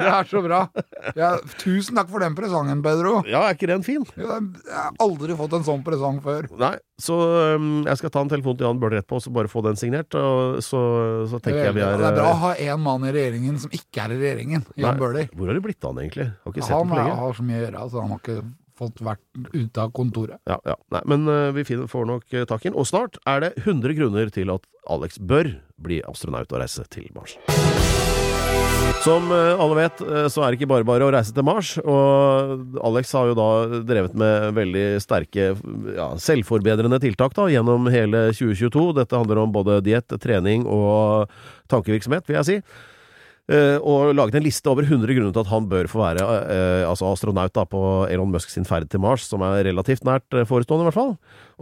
[0.00, 0.64] det er så bra.
[1.14, 3.20] Ja, tusen takk for den presangen, Pedro.
[3.28, 4.02] Ja, er ikke den fin?
[4.18, 6.48] Ja, Jeg har aldri fått en sånn presang før.
[6.58, 7.14] Nei, så
[7.54, 9.78] um, jeg skal ta en telefon til Jan Bøhler etterpå og så bare få den
[9.80, 10.14] signert.
[10.18, 10.82] Og så,
[11.30, 13.72] så tenker jeg vi er det er bra å ha en mann i regjeringen som
[13.74, 14.66] ikke er i regjeringen.
[14.80, 15.30] Jan Bøhler.
[15.32, 16.28] Hvor har det blitt av han, egentlig?
[16.44, 17.18] Har ikke sett Han på lenge.
[17.22, 18.38] har så mye å gjøre, så han har ikke
[18.76, 20.40] fått vært ute av kontoret.
[20.48, 20.76] Ja, ja.
[20.92, 22.76] Nei, men uh, vi finner, får nok uh, tak i den.
[22.76, 27.08] Og snart er det 100 grunner til at Alex bør bli astronaut og reise til
[27.16, 27.38] Mars.
[29.06, 31.76] Som uh, alle vet, uh, så er det ikke bare bare å reise til Mars.
[31.78, 33.50] Og Alex har jo da
[33.86, 35.52] drevet med veldig sterke,
[35.94, 38.88] ja, selvforbedrende tiltak da, gjennom hele 2022.
[38.98, 41.30] Dette handler om både diett, trening og
[41.70, 42.60] tankevirksomhet, vil jeg si.
[43.46, 46.82] Eh, og laget en liste over 100 grunner til at han bør få være eh,
[46.82, 50.46] altså astronaut da, på Elon Musk sin ferd til Mars, som er relativt nært eh,
[50.48, 51.12] forestående, i hvert fall.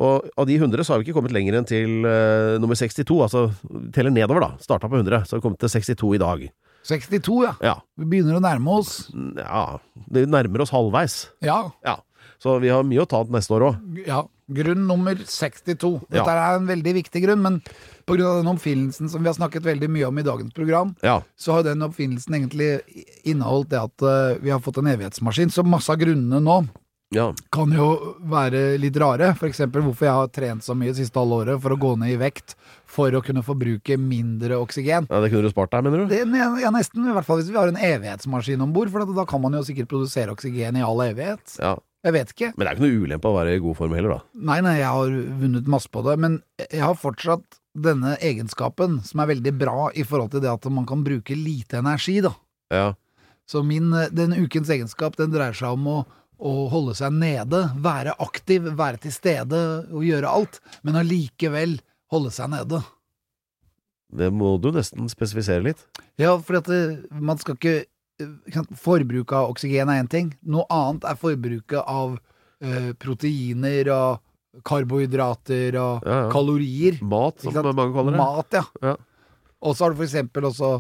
[0.00, 3.04] Og av de 100 så har vi ikke kommet lenger enn til eh, nummer 62,
[3.26, 3.50] altså
[3.92, 4.64] teller nedover, da.
[4.64, 6.46] Starta på 100, så har vi kommet til 62 i dag.
[6.84, 7.54] 62, ja.
[7.64, 7.74] Ja.
[7.98, 9.10] Vi begynner å nærme oss.
[9.38, 9.78] ja
[10.12, 11.28] Vi nærmer oss halvveis.
[11.44, 11.70] Ja.
[11.84, 11.98] Ja.
[12.42, 14.06] Så vi har mye å ta neste år òg.
[14.06, 14.22] ja.
[14.52, 16.02] Grunn nummer 62.
[16.12, 16.52] Dette Ja.
[16.52, 17.62] er en veldig viktig grunn, men
[18.06, 18.42] pga.
[18.42, 21.22] den oppfinnelsen som vi har snakket veldig mye om i dagens program, Ja.
[21.34, 22.82] så har den oppfinnelsen egentlig
[23.24, 25.48] inneholdt det at eh, vi har fått en evighetsmaskin.
[25.48, 26.68] Så masse av grunnene nå
[27.10, 27.32] ja.
[27.50, 29.32] kan jo være litt rare.
[29.40, 32.16] Eksempel hvorfor jeg har trent så mye siste halve året for å gå ned i
[32.20, 32.54] vekt
[32.94, 35.08] for å kunne forbruke mindre oksygen.
[35.10, 36.12] Ja, Det kunne du spart deg, mener du?
[36.12, 36.22] Det,
[36.62, 39.42] ja, nesten, i hvert fall hvis vi har en evighetsmaskin om bord, for da kan
[39.42, 41.58] man jo sikkert produsere oksygen i all evighet.
[41.58, 41.74] Ja.
[42.04, 42.50] Jeg vet ikke.
[42.52, 44.40] Men det er ikke noe ulempe å være i god form heller, da.
[44.50, 46.34] Nei, nei, jeg har vunnet masse på det, men
[46.66, 50.84] jeg har fortsatt denne egenskapen som er veldig bra i forhold til det at man
[50.86, 52.34] kan bruke lite energi, da.
[52.74, 52.90] Ja.
[53.48, 55.96] Så min, den ukens egenskap, den dreier seg om å,
[56.44, 61.78] å holde seg nede, være aktiv, være til stede og gjøre alt, men allikevel
[62.14, 62.80] holde seg nede.
[64.14, 65.80] Det må du nesten spesifisere litt.
[66.20, 67.82] Ja, for at det, man skal ikke
[68.22, 70.28] Forbruket Forbruk av oksygen er én ting.
[70.46, 72.12] Noe annet er forbruket av
[72.62, 76.28] eh, proteiner og karbohydrater og Ja, ja.
[76.30, 77.00] kalorier.
[77.02, 78.20] Mat, som mange kaller det.
[78.20, 78.62] Mat, ja.
[78.86, 78.94] Ja.
[79.64, 80.70] Og så har du for eksempel også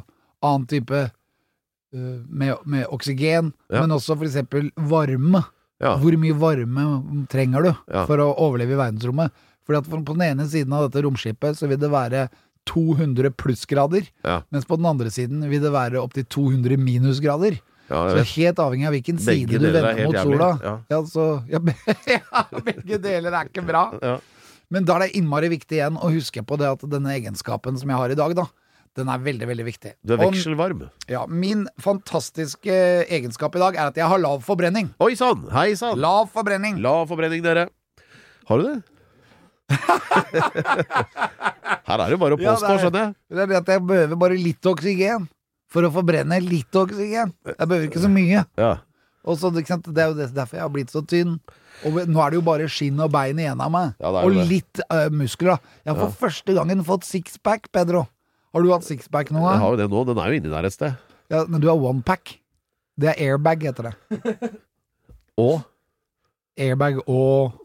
[0.46, 5.42] annen type eh, med, med oksygen, men også for eksempel varme.
[5.84, 6.84] Hvor mye varme
[7.28, 7.72] trenger du
[8.06, 9.34] for å overleve i verdensrommet?
[9.66, 12.28] Fordi at på den ene siden av dette romskipet så vil det være
[12.66, 14.42] 200 plussgrader, Ja.
[14.52, 17.58] mens på den andre siden vil det være opptil 200 minusgrader.
[17.90, 20.58] Ja, Så det helt avhengig av hvilken Begge side du er vender mot sola.
[20.62, 20.78] ja.
[20.90, 21.76] Ja, så, ja, be-
[22.64, 23.82] begge deler er ikke bra.
[24.02, 24.18] Ja.
[24.70, 27.88] Men da er det innmari viktig igjen å huske på det at denne egenskapen som
[27.92, 28.46] jeg har i dag, da,
[28.96, 29.92] den er veldig, veldig viktig.
[30.04, 30.88] Du er Og- vekselvarm.
[31.08, 32.72] ja, min fantastiske
[33.10, 34.88] egenskap i dag er at jeg har lav forbrenning.
[35.00, 35.44] Oi sann!
[35.52, 35.98] Hei sann!
[36.00, 36.80] Lav forbrenning.
[36.80, 37.68] Lav forbrenning, dere.
[38.48, 38.82] Har du det?
[41.84, 43.14] Her er det jo bare å påstå, det er- skjønner jeg.
[43.30, 45.26] Det er det at jeg behøver bare litt oksygen
[45.72, 47.32] for å forbrenne litt oksygen.
[47.44, 48.44] Jeg behøver ikke så mye.
[48.60, 48.72] Ja.
[49.24, 49.86] Så, sant?
[49.88, 51.38] Det er jo derfor jeg har blitt så tynn.
[51.84, 53.94] Og nå er det jo bare skinn og bein igjen av meg.
[54.00, 54.44] Ja, og det.
[54.50, 55.58] litt øh, muskler.
[55.84, 58.04] Jeg har for første gangen fått sixpack, Pedro.
[58.54, 59.42] Har du hatt sixpack nå?
[59.42, 60.04] Jeg har jo det nå.
[60.06, 60.94] Den er jo inni der et sted.
[61.32, 62.36] Ja, men du har onepack.
[63.00, 64.52] Det er airbag, heter det.
[65.40, 65.64] Og
[66.54, 67.56] Airbag og,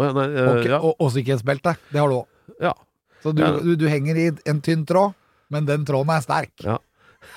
[0.00, 0.78] Å ja, nei, eh, og, ja.
[0.80, 1.74] og, og sikkerhetsbelte.
[1.92, 2.28] Det har du òg.
[2.64, 2.72] ja.
[3.20, 3.50] Så du, Ja.
[3.60, 5.12] du, du henger i en tynn tråd,
[5.52, 6.54] men den tråden er sterk.
[6.64, 6.78] Ja.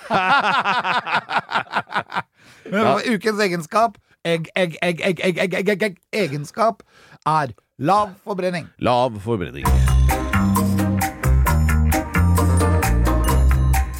[2.72, 6.80] Men ukens egenskap egg, egg, egg, egg, egg, egg, egg, egg, egg, Egenskap
[7.28, 7.52] er
[7.84, 8.70] lav forbrenning.
[8.80, 9.68] Lav forbrenning.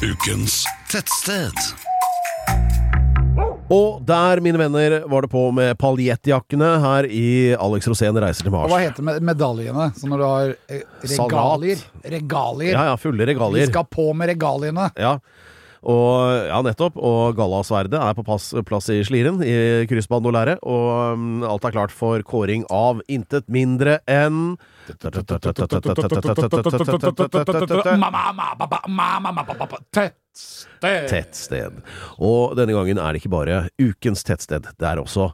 [0.00, 1.83] Ukens Tettsted.
[3.74, 8.54] Og der, mine venner, var det på med paljettjakkene her i Alex Rosén reiser til
[8.54, 8.68] Mars.
[8.68, 9.90] Og hva heter med medaljene?
[9.98, 11.80] Så når du har regalier?
[11.82, 11.88] Salat.
[12.04, 12.76] regalier Regalier.
[12.76, 14.90] Ja, ja, fulle Vi skal på med regaliene.
[15.00, 15.18] Ja.
[15.84, 16.96] Og, ja, nettopp.
[16.96, 20.62] Og gallasverdet er på pass, plass i Sliren, i kryssbandolæret.
[20.64, 24.56] Og um, alt er klart for kåring av intet mindre enn
[30.34, 31.08] Tettsted.
[31.08, 31.80] Tettsted.
[32.18, 35.30] Og denne gangen er det ikke bare ukens tettsted, det er også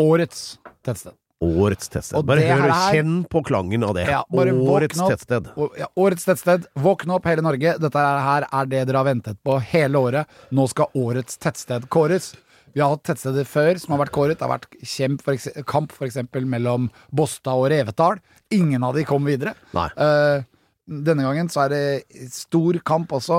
[0.00, 1.12] Årets tettsted.
[1.42, 2.16] årets tettsted.
[2.18, 4.06] Og Bare hør, her- kjenn på klangen av det.
[4.08, 5.10] Ja, årets opp.
[5.10, 5.48] tettsted.
[5.58, 6.66] Og, ja, årets tettsted.
[6.78, 7.78] Våkne opp, hele Norge.
[7.78, 10.26] Dette er- her er det dere har ventet på hele året.
[10.52, 12.34] Nå skal årets tettsted kåres.
[12.74, 14.38] Vi har hatt tettsteder før som har vært kåret.
[14.38, 16.16] Det har vært for kamp f.eks.
[16.46, 18.18] mellom Båstad og Revetal.
[18.50, 19.54] Ingen av de kom videre.
[19.74, 19.88] Nei.
[19.96, 20.42] Eh,
[20.86, 23.36] denne gangen så er det stor kamp også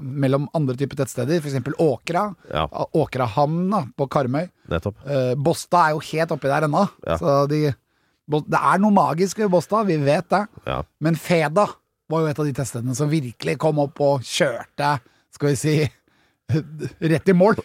[0.00, 1.58] mellom andre typer tettsteder, f.eks.
[1.82, 2.22] Åkra.
[2.50, 2.66] Ja.
[2.96, 4.46] Åkrahamn på Karmøy.
[4.72, 5.02] Nettopp.
[5.04, 6.86] Eh, Båstad er jo helt oppi der ennå.
[7.06, 7.18] Ja.
[7.20, 7.60] Så de,
[8.36, 10.46] det er noe magisk ved Båstad, vi vet det.
[10.66, 10.80] Ja.
[11.04, 11.68] Men Feda
[12.10, 14.96] var jo et av de teststedene som virkelig kom opp og kjørte,
[15.36, 15.76] skal vi si,
[16.98, 17.56] rett i mål.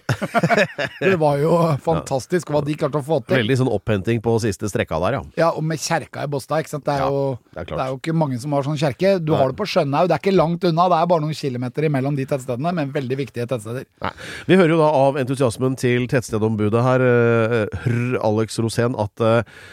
[1.00, 3.38] det var jo fantastisk hva de klarte å få til.
[3.42, 5.22] Veldig sånn opphenting på siste strekka der, ja.
[5.40, 6.86] Ja, og med kjerka i Båstad, ikke sant.
[6.88, 9.14] Det er, Ja, jo, det er det, er jo ikke mange som har sånn kjerke.
[9.22, 10.88] Du har det på Skjønhaug, det er ikke langt unna.
[10.92, 13.86] Det er bare noen kilometer imellom de tettstedene, men veldig viktige tettsteder.
[14.04, 14.14] Nei.
[14.50, 18.18] Vi hører jo da av entusiasmen til tettstedombudet her, eh, hr.
[18.26, 19.70] Alex Rosén, at eh, eh,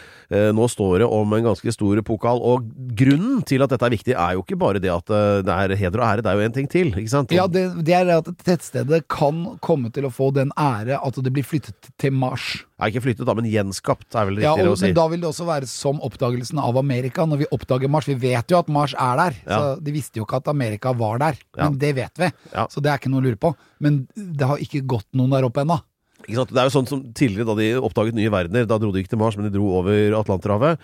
[0.53, 2.41] nå står det om en ganske stor pokal.
[2.45, 2.67] Og
[2.99, 5.75] grunnen til at dette er viktig, er jo ikke bare det at eh, det er
[5.81, 7.33] heder og ære, det er jo en ting til, ikke sant?
[7.33, 11.33] Ja, det, det er at tettstedet kan komme til å få den ære at det
[11.33, 12.59] blir flyttet til Mars.
[12.79, 14.87] Er ikke flyttet da, men gjenskapt, er vel Ja, riktigere og, å si.
[14.91, 17.25] Men da vil det også være som oppdagelsen av Amerika.
[17.27, 19.41] Når vi oppdager Mars, vi vet jo at Mars er der.
[19.49, 19.59] Ja.
[19.59, 21.65] Så De visste jo ikke at Amerika var der, Ja.
[21.71, 22.29] men det vet vi.
[22.53, 22.69] Ja.
[22.71, 23.55] Så det er ikke noe å lure på.
[23.83, 25.81] Men det har ikke gått noen der oppe ennå.
[26.29, 26.51] Ikke sant?
[26.53, 29.15] Det er jo sånn som tidligere, da de oppdaget nye verdener, da dro de ikke
[29.17, 30.79] til Mars, men de dro over Atlanterhavet.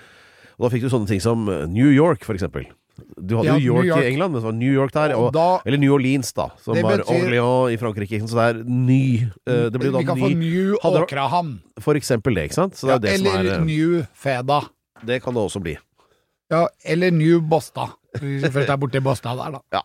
[0.57, 2.65] Og da fikk du sånne ting som eh, New York, for eksempel.
[3.19, 4.05] Du hadde Ja, New, York, New York.
[4.05, 5.15] i England, men så var New York der.
[5.19, 6.49] Og da- eller New Orleans, da.
[6.63, 8.21] Som var betyr- Orléans i Frankrike.
[8.23, 9.01] Så det er ny
[9.49, 11.57] eh, Det blir da vi kan kan få New Åkrahamn.
[11.83, 12.75] For eksempel det, ikke sant?
[12.79, 14.61] Så det er jo det eller er eh, New Feda.
[15.05, 15.77] Det kan det også bli.
[16.53, 17.97] Ja, eller New Båstad.
[18.21, 19.61] Hvis vi Først er borti Båstad der, da.
[19.75, 19.83] Ja.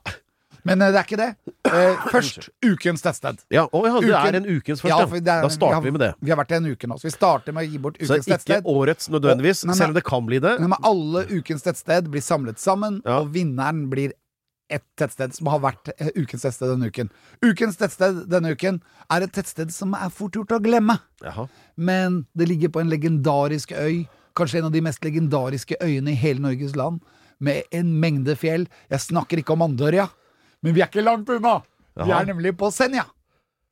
[0.69, 1.29] Men eh, det er ikke det.
[1.69, 3.41] Eh, først ukens tettsted.
[3.53, 5.89] Ja, å, ja det Uken- er en ukens først, Ja, det er- Da starter vi
[5.89, 6.13] har- med det.
[6.21, 8.09] Vi har vært i en uke nå, så vi starter med å gi bort ukens
[8.09, 8.23] tettsted.
[8.23, 8.63] Så ikke tettsted.
[8.65, 9.77] årets nødvendigvis, Og- nei, nei.
[9.81, 10.59] selv om det kan bli det.
[10.59, 13.19] Nei, men alle ukens tettsted blir samlet sammen, Ja.
[13.19, 14.13] og vinneren blir
[14.71, 17.09] et tettsted som har vært eh, ukens tettsted denne uken.
[17.41, 20.99] Ukens tettsted denne uken er et tettsted som er fort gjort å glemme.
[21.23, 21.49] Jaha.
[21.75, 26.15] Men det ligger på en legendarisk øy, kanskje en av de mest legendariske øyene i
[26.15, 27.01] hele Norges land,
[27.41, 28.67] med en mengde fjell.
[28.91, 30.09] Jeg snakker ikke om Andørja,
[30.63, 31.59] men vi er ikke langt unna!
[31.99, 32.21] Vi Jaha.
[32.21, 33.03] er nemlig på Senja.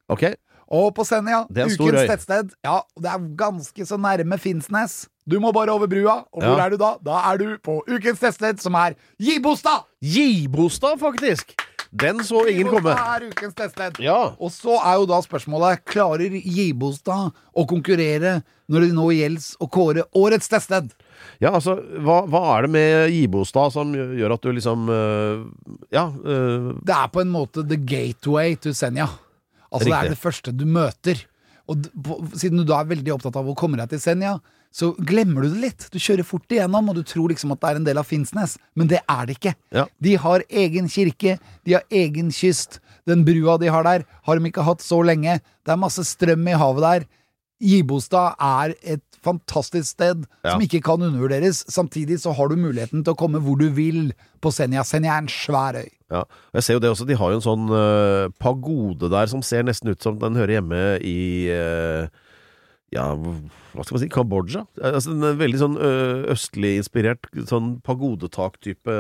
[0.09, 0.23] Ok.
[0.69, 2.07] Og på Senja, Det er en stor ukens øy.
[2.11, 2.49] tettsted.
[2.65, 5.07] Ja, og det er ganske så nærme Finnsnes.
[5.29, 6.65] Du må bare over brua, og hvor Ja.
[6.65, 6.97] er du da?
[7.05, 9.85] Da er du på ukens tettsted, som er Gibostad!
[10.03, 11.55] Gibostad, faktisk!
[11.97, 12.91] Den så ingen komme.
[12.91, 13.99] Gibostad er ukens tettsted.
[14.03, 14.17] Ja.
[14.39, 19.69] Og så er jo da spørsmålet Klarer Gibostad å konkurrere når det nå gjelder å
[19.71, 20.91] kåre årets tettsted?
[21.41, 25.45] Ja, altså, hva, hva er det med Gibostad som gjør at du liksom øh,
[25.93, 26.07] Ja.
[26.09, 29.07] øh, Det er på en måte the gateway to Senja.
[29.71, 31.25] Altså Det er det første du møter.
[31.67, 34.37] Og på, siden du da er veldig opptatt av å komme deg til Senja,
[34.71, 35.85] så glemmer du det litt.
[35.91, 38.57] Du kjører fort igjennom, og du tror liksom at det er en del av Finnsnes.
[38.77, 39.53] Men det er det ikke.
[39.75, 39.85] Ja.
[40.03, 42.79] De har egen kirke, de har egen kyst.
[43.07, 45.39] Den brua de har der, har de ikke hatt så lenge.
[45.65, 47.07] Det er masse strøm i havet der.
[47.63, 50.51] Gibostad er et fantastisk sted Ja.
[50.53, 51.63] som ikke kan undervurderes.
[51.67, 54.83] Samtidig så har du muligheten til å komme hvor du vil på Senja.
[54.85, 55.89] Senja er en svær øy.
[56.11, 56.23] ja.
[56.53, 57.07] Jeg ser jo det også.
[57.07, 60.57] De har jo en sånn uh, pagode der som ser nesten ut som den hører
[60.61, 62.07] hjemme i øh,
[62.95, 64.61] ja, hva skal man si, Kambodsja?
[64.79, 65.73] Altså En veldig sånn
[66.31, 68.95] østlig inspirert sånn pagodetak-type.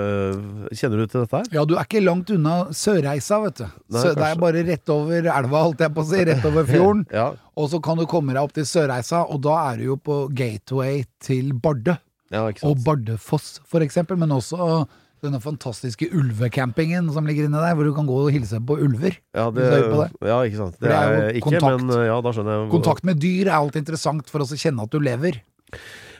[0.75, 1.47] Kjenner du til dette her?
[1.55, 3.65] Ja, du er ikke langt unna Sørreisa, vet du.
[3.95, 6.21] Nei, Sø, det er bare rett over elva, holdt jeg på å si.
[6.29, 7.05] Rett over fjorden.
[7.15, 7.29] Ja.
[7.57, 10.19] Og så kan du komme deg opp til Sørreisa, og da er du jo på
[10.35, 11.95] gateway til Bardu.
[12.33, 12.83] ja, Og.
[12.85, 14.19] Bardufoss, for eksempel.
[14.19, 14.83] Men også
[15.25, 19.17] denne fantastiske ulvecampingen som ligger inne der, hvor du kan gå og hilse på ulver.
[19.35, 20.09] Ja, det, på det.
[20.29, 20.79] ja, ikke sant.
[20.79, 21.85] Det det er er jo ikke, kontakt.
[21.85, 22.67] men øh, ja, da skjønner jeg.
[22.73, 25.41] Kontakt med dyr er alltid interessant for oss å kjenne at du lever.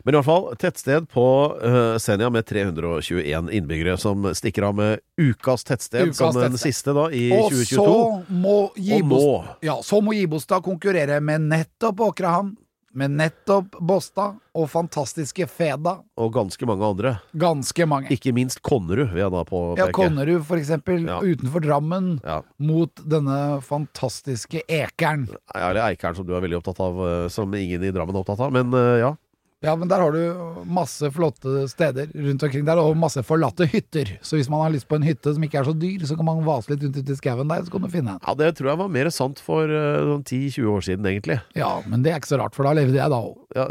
[0.05, 1.23] Men i hvert fall tettsted på
[1.59, 6.93] uh, Senja med 321 innbyggere, som stikker av med ukas tettsted Ukas som den siste
[6.95, 7.75] da i Og 2022.
[7.75, 9.23] så må Og nå
[9.67, 12.55] Ja, så må Gibostad konkurrere med nettopp Åkrahamn,
[12.97, 15.99] med nettopp Båstad og fantastiske Feda.
[16.17, 17.11] og ganske mange andre.
[17.37, 18.09] Ganske mange.
[18.15, 19.77] Ikke minst Konnerud, vil jeg da påpeke.
[19.85, 21.19] Ja, Konnerud for eksempel, Ja.
[21.21, 22.41] utenfor Drammen, Ja.
[22.59, 25.27] mot denne fantastiske Ekeren.
[25.53, 28.39] Eller Eikeren, som du er veldig opptatt av, eh, som ingen i Drammen er opptatt
[28.39, 28.51] av.
[28.51, 29.15] Men eh, ja.
[29.65, 34.11] Ja, men der har du masse flotte steder rundt omkring der, og masse forlatte hytter.
[34.21, 36.27] Så hvis man har lyst på en hytte som ikke er så dyr, så kan
[36.27, 38.21] man vase litt rundt ute i skauen der, så kan du finne en.
[38.21, 41.39] ja, det tror jeg var mer sant for eh, sånn 10-20 år siden, egentlig.
[41.57, 43.41] Ja, men det er ikke så rart, for da levde jeg da òg.
[43.57, 43.65] Ja.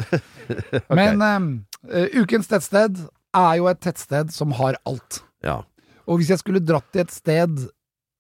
[0.99, 2.99] Men uh, ukens tettsted
[3.37, 5.23] er jo et tettsted som har alt.
[5.47, 5.63] ja.
[6.07, 7.65] Og hvis jeg skulle dratt til et sted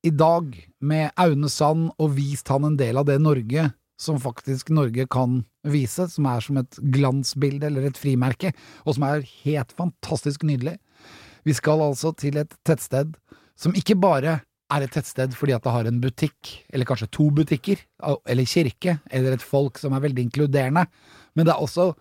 [0.06, 0.48] i dag
[0.82, 3.68] med Aune Sand og vist han en del av det Norge
[4.00, 8.52] som faktisk Norge kan vise, som er som et glansbilde eller et frimerke,
[8.84, 10.76] og som er helt fantastisk nydelig.
[11.46, 13.14] Vi skal altså til et tettsted
[13.56, 14.40] som ikke bare
[14.72, 18.98] er et tettsted fordi at det har en butikk, eller kanskje to butikker, eller kirke,
[19.10, 20.86] eller et folk som er veldig inkluderende.
[21.38, 21.92] Men det er også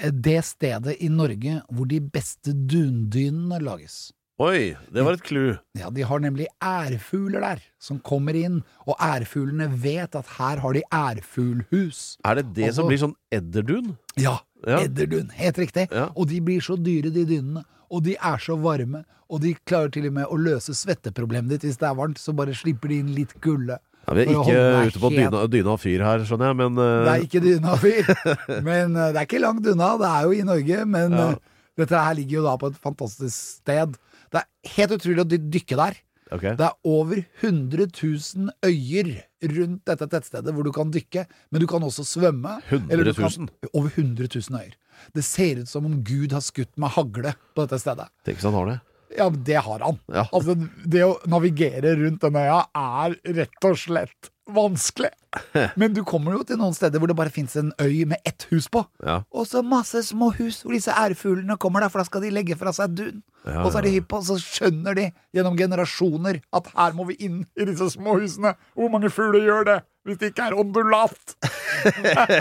[0.00, 4.10] eh, det stedet i Norge hvor de beste dundynene lages.
[4.40, 5.50] Oi, det var et clou.
[5.76, 10.72] Ja, de har nemlig ærfugler der, som kommer inn, og ærfuglene vet at her har
[10.72, 12.16] de ærfuglhus.
[12.24, 13.98] Er det det Altså- som blir sånn edderdun?
[14.16, 14.78] Ja, Ja.
[14.78, 15.88] edderdun, helt riktig.
[15.92, 16.08] Ja.
[16.16, 17.64] Og de blir så dyre, de dynene.
[17.90, 21.62] Og de er så varme, og de klarer til og med å løse svetteproblemet ditt
[21.62, 23.78] hvis det er varmt, så bare slipper de inn litt kulde.
[24.08, 27.04] Ja, vi er ikke ute på dyna, dyna, og fyr her, skjønner jeg, men uh...
[27.04, 29.98] Det er ikke dyna og fyr, men uh, det er ikke langt unna.
[29.98, 31.34] Det er jo i Norge, men eh,
[31.76, 33.98] dette her ligger jo da på et fantastisk sted.
[34.30, 35.98] Det er helt utrolig å dykke der.
[36.30, 36.54] Okay.
[36.54, 39.08] Det er over 100 000 øyer
[39.50, 42.60] rundt dette tettstedet hvor du kan dykke, men du kan også svømme.
[42.68, 42.92] 100 000?
[42.94, 44.76] eller du kan- Over 100 000 øyer.
[45.16, 48.06] Det ser ut som om Gud har skutt med hagle på dette stedet.
[48.24, 48.78] Tenk hvis han har det.
[49.18, 49.98] Ja, det har han.
[50.06, 50.28] Ja.
[50.32, 50.54] Altså,
[50.86, 55.10] det å navigere rundt den øya er rett og slett vanskelig.
[55.80, 58.46] Men du kommer jo til noen steder hvor det bare fins en øy med ett
[58.50, 58.82] hus på.
[59.06, 59.20] Ja.
[59.30, 62.58] Og så masse små hus hvor disse ærfuglene kommer der, for da skal de legge
[62.58, 63.20] fra seg dun.
[63.46, 66.96] Ja, Og så er de hypp på, og så skjønner de gjennom generasjoner at her
[66.98, 68.52] må vi inn i disse små husene.
[68.76, 71.36] Hvor mange fugler gjør det hvis det ikke er ondulat?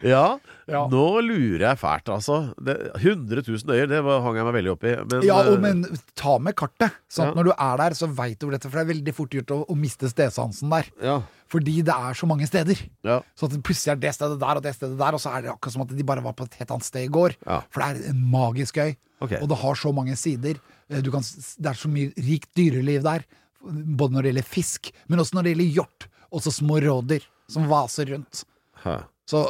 [0.00, 0.38] Ja,
[0.70, 0.86] Ja.
[0.88, 2.36] nå lurer jeg fælt, altså.
[2.62, 2.72] Det,
[3.02, 4.92] 100 000 øyer, det hang jeg meg veldig opp i.
[5.10, 5.82] Men, Ja, og, eh, men
[6.16, 6.94] ta med kartet.
[7.10, 7.36] Sånn at Ja.
[7.36, 9.50] når du er der, så veit du hvor dette For det er veldig fort gjort
[9.52, 10.86] å, å miste stedsansen der.
[11.02, 12.78] ja, Fordi det er så mange steder.
[13.04, 13.20] ja.
[13.36, 15.42] Så at det plutselig er det stedet der og det stedet der, og så er
[15.42, 17.36] det akkurat som at de bare var på et helt annet sted i går.
[17.46, 17.60] Ja.
[17.68, 19.40] For det er en magisk øy, okay.
[19.42, 20.54] og det har så mange sider.
[20.88, 23.24] Eh, Du kan, det er så mye rikt dyreliv der,
[23.60, 26.06] både når det gjelder fisk, men også når det gjelder hjort.
[26.30, 28.44] Og så små rådyr som vaser rundt.
[28.84, 29.00] Hæ.
[29.30, 29.44] Så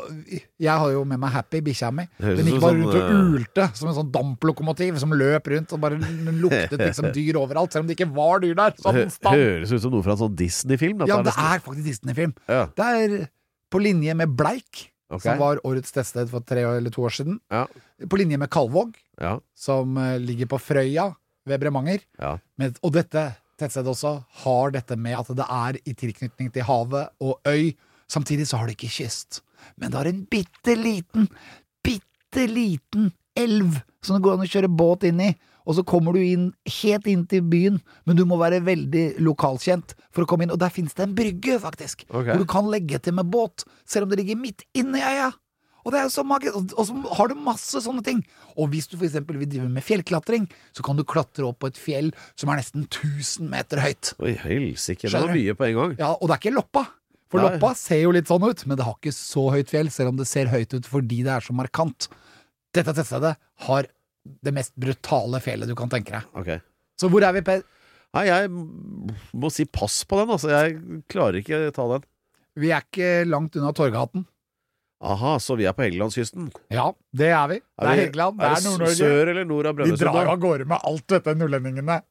[0.61, 2.05] jeg har jo med meg Happy, bikkja mi.
[2.21, 5.81] Den gikk bare rundt og sånn, ulte som en sånn damplokomotiv som løp rundt og
[5.81, 5.97] bare
[6.37, 8.77] luktet liksom dyr overalt, selv om det ikke var dyr der.
[8.77, 11.07] Så den høres ut som noe fra en sånn Disney-film.
[11.09, 12.35] Ja, det er faktisk Disney-film.
[12.51, 12.67] Ja.
[12.77, 13.17] Det er
[13.73, 15.25] på linje med Bleik, okay.
[15.25, 17.41] som var årets tettsted for tre eller to år siden.
[17.49, 17.65] Ja.
[18.05, 19.39] På linje med Kalvåg, Ja.
[19.57, 21.09] som eh, ligger på Frøya
[21.49, 22.05] ved Bremanger.
[22.83, 27.39] Og dette tettstedet også har dette med at det er i tilknytning til havet og
[27.49, 27.73] øy.
[28.11, 29.43] Samtidig så har det ikke kyst.
[29.77, 31.29] Men det har en bitte liten,
[31.85, 35.31] bitte liten elv som det går an å kjøre båt inn i.
[35.69, 36.47] Og så kommer du inn
[36.81, 37.77] helt inn til byen,
[38.09, 40.55] men du må være veldig lokalkjent for å komme inn.
[40.55, 42.33] Og der finnes det en brygge, faktisk, okay.
[42.33, 45.31] hvor du kan legge til med båt, selv om det ligger midt inne i øya.
[45.89, 48.25] Er jo så og- og så har du masse sånne ting.
[48.57, 51.75] Og hvis du eksempel vil drive med fjellklatring, så kan du klatre opp på et
[51.81, 54.13] fjell som er nesten 1000 meter høyt.
[54.21, 55.09] Oi, helsike.
[55.09, 55.97] Det var mye på en gang.
[55.99, 56.87] Ja, og det er ikke Loppa.
[57.31, 57.57] For Nei.
[57.57, 60.17] Loppa ser jo litt sånn ut, men det har ikke så høyt fjell, selv om
[60.17, 62.09] det ser høyt ut fordi det er så markant.
[62.75, 63.87] Dette tettstedet har
[64.45, 66.25] det mest brutale fjellet du kan tenke deg.
[66.37, 66.61] Okay.
[67.01, 67.63] Så hvor er vi, Per?
[68.13, 70.51] Nei, jeg må si pass på den, altså.
[70.51, 72.05] Jeg klarer ikke ta den.
[72.59, 74.27] Vi er ikke langt unna Torgaten.
[75.01, 76.51] Aha, så vi er på Helgelandskysten.
[76.71, 77.55] Ja, det er vi.
[77.61, 78.97] Det er vi- Helgeland, det er Nord-Norge.
[78.99, 80.15] Sør eller nord av De drar Brønnøysund?
[80.21, 80.31] jo da?
[80.33, 82.03] av gårde med alt dette, nordlendingene.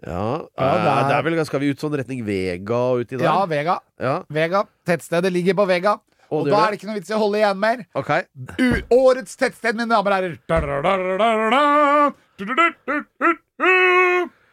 [0.00, 3.00] Ja, Ja, det eh, er- det er vel, skal vi ut sånn retning Vega og
[3.04, 3.24] uti der?
[3.24, 3.78] Ja, Vega.
[4.00, 4.22] ja.
[4.30, 4.64] Vega.
[4.84, 6.00] Tettstedet ligger på Vega.
[6.32, 7.86] Og Og da er det ikke noe vits i å holde igjen mer.
[7.94, 8.10] Ok.
[8.58, 10.38] U årets tettsted, mine damer og herrer.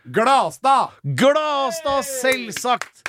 [0.05, 0.89] Glastad!
[1.03, 3.03] Glastad, selvsagt!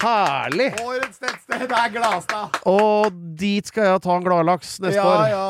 [0.00, 0.72] Herlig!
[0.84, 2.58] Årets tettsted er Glastad.
[2.68, 5.26] Og dit skal jeg ta en gladlaks neste Ja, år.
[5.30, 5.46] ja.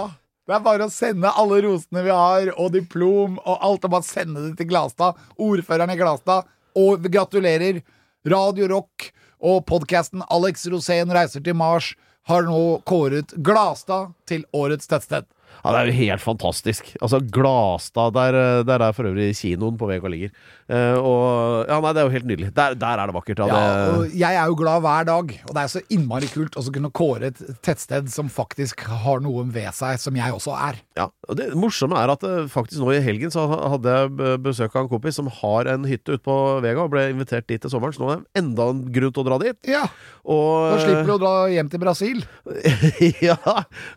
[0.47, 4.07] Det er bare å sende alle rosene vi har, og diplom og alt, og bare
[4.07, 5.19] sende det til Glastad.
[5.43, 6.47] Ordføreren i Glastad.
[6.79, 7.83] Og vi gratulerer.
[8.27, 11.93] Radio Rock og podkasten Alex Rosén reiser til Mars
[12.27, 15.27] har nå kåret Glastad til årets tettsted.
[15.65, 16.89] Ja, Det er jo helt fantastisk.
[17.01, 20.31] Altså, Glastad der, eh, der er for øvrig kinoen på VK ligger.
[20.67, 22.49] Eh, og Ja, nei, det er jo helt nydelig.
[22.57, 23.39] Der, der er det vakkert.
[23.39, 26.29] Ja, Ja, det, og jeg er jo glad hver dag, og det er så innmari
[26.33, 30.57] kult å kunne kåre et tettsted som faktisk har noe ved seg, som jeg også
[30.59, 30.81] er.
[30.99, 31.07] ja.
[31.29, 34.85] Og det morsomme er at eh, faktisk nå i helgen så hadde jeg besøk av
[34.85, 37.95] en kompis som har en hytte ute på Vega, og ble invitert dit til sommeren,
[37.95, 39.59] så nå er det enda en grunn til å dra dit.
[39.71, 39.87] Ja,
[40.27, 42.25] Og, Da slipper du å dra hjem til Brasil.
[43.29, 43.37] ja,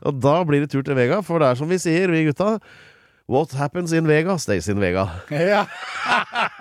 [0.05, 2.59] og da blir det tur til Vega, for det er som vi sier, vi gutta.
[3.29, 5.03] What happens in Vega, stays in Vega.
[5.29, 5.67] Ja.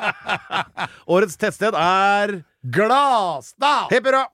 [1.08, 3.86] Årets tettsted er Glasdal!
[3.88, 4.26] Hipp hurra!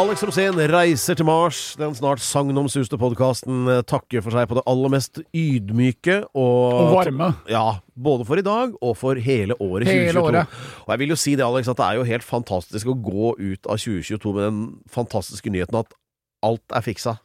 [0.00, 1.60] Alex Rosén reiser til Mars.
[1.76, 7.32] Den snart sagnomsuste podkasten takker for seg på det aller mest ydmyke og, Og varme.
[7.52, 10.28] Ja, både for i dag og for hele året Hele 2022.
[10.32, 10.60] året.
[10.86, 13.34] Og jeg vil jo si det, Alex, at det er jo helt fantastisk å gå
[13.36, 15.92] ut av 2022 med den fantastiske nyheten at
[16.40, 17.20] alt er fiksa.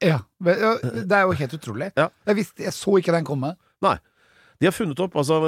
[0.00, 1.90] Ja, Det er jo helt utrolig.
[1.96, 2.08] Ja.
[2.26, 3.54] Jeg, visste, jeg så ikke den komme.
[3.84, 3.98] Nei.
[4.60, 5.38] De har funnet opp, altså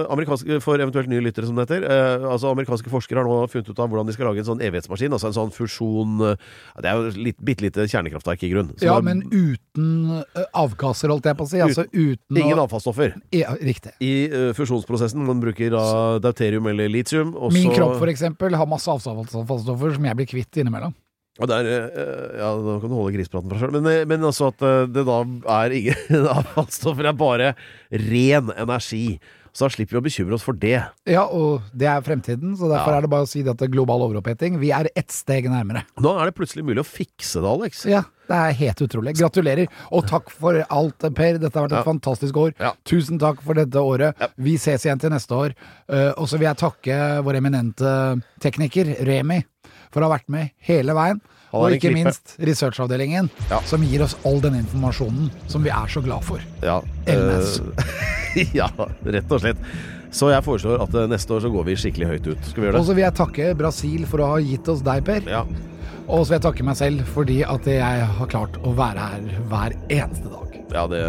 [0.65, 1.85] For eventuelt nye lyttere, som det heter.
[1.85, 4.63] Eh, altså Amerikanske forskere har nå funnet ut av hvordan de skal lage en sånn
[4.65, 5.13] evighetsmaskin.
[5.13, 6.47] Altså en sånn fusjon eh,
[6.81, 8.71] Det er jo litt, bitte lite kjernekraftverk i grunn.
[8.79, 11.61] Så Ja, er men uten eh, avgasser, holdt jeg på å si.
[11.61, 13.19] Altså uten ingen avfallsstoffer.
[13.37, 13.93] ja, Riktig.
[14.01, 15.85] I uh, fusjonsprosessen man bruker da
[16.25, 17.37] deuterium eller litium.
[17.53, 20.97] Min kropp, for eksempel, har masse avfallsstoffer som jeg blir kvitt innimellom.
[21.41, 23.77] Og der, eh, ja, Nå kan du holde grispraten for deg sjøl.
[23.79, 25.21] Men, eh, men altså at eh, det da
[25.63, 27.55] er ingen avfallsstoffer, er bare
[27.91, 29.19] ren energi.
[29.53, 30.79] Så da slipper vi å bekymre oss for det.
[31.09, 32.97] Ja, og det er fremtiden, så derfor Ja.
[32.99, 34.57] er det bare å si det at det er global overoppheting.
[34.61, 35.83] Vi er ett steg nærmere.
[36.01, 37.83] Nå er det plutselig mulig å fikse det, Alex.
[37.85, 39.13] Ja, det er helt utrolig.
[39.21, 41.37] Gratulerer, og takk for alt, Per.
[41.37, 41.89] Dette har vært et Ja.
[41.93, 42.55] fantastisk år.
[42.61, 42.73] Ja.
[42.89, 44.17] Tusen takk for dette året.
[44.41, 45.53] Vi ses igjen til neste år.
[46.17, 49.43] Og så vil jeg takke vår eminente tekniker, Remi,
[49.93, 51.21] for å ha vært med hele veien.
[51.53, 51.99] Og ikke klippe.
[52.09, 53.59] minst researchavdelingen, Ja.
[53.69, 56.41] som gir oss all den informasjonen som vi er så glad for.
[56.65, 57.59] Ja, LNS.
[57.61, 58.71] Uh, ja,
[59.05, 59.61] rett og slett.
[60.13, 62.49] Så jeg foreslår at eh, neste år så går vi skikkelig høyt ut.
[62.49, 62.81] Skal vi gjøre det?
[62.83, 65.29] Og så vil jeg takke Brasil for å ha gitt oss deg, Per.
[65.29, 65.45] Ja.
[66.09, 69.29] Og så vil jeg takke meg selv fordi at jeg har klart å være her
[69.49, 70.52] hver eneste dag.
[70.75, 71.03] Ja, det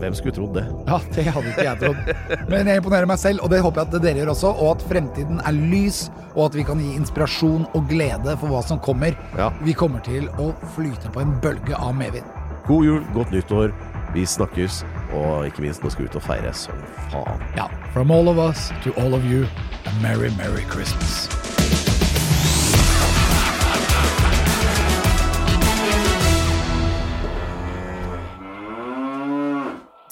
[0.00, 0.64] Hvem skulle trodd det?
[0.90, 2.48] Ja, det hadde ikke jeg trodd.
[2.50, 4.50] Men jeg imponerer meg selv, og det håper jeg at dere gjør også.
[4.58, 8.60] Og at fremtiden er lys, og at vi kan gi inspirasjon og glede for hva
[8.66, 9.16] som kommer.
[9.38, 9.48] Ja.
[9.64, 12.26] Vi kommer til å flyte på en bølge av medvind.
[12.66, 13.72] God jul, godt nyttår.
[14.14, 14.82] Vi snakkes.
[15.14, 17.48] Og ikke minst, nå skal vi ut og feire som faen.
[17.58, 17.70] Ja.
[17.94, 19.46] From all of us to all of you,
[19.86, 21.43] a merry, merry Christmas.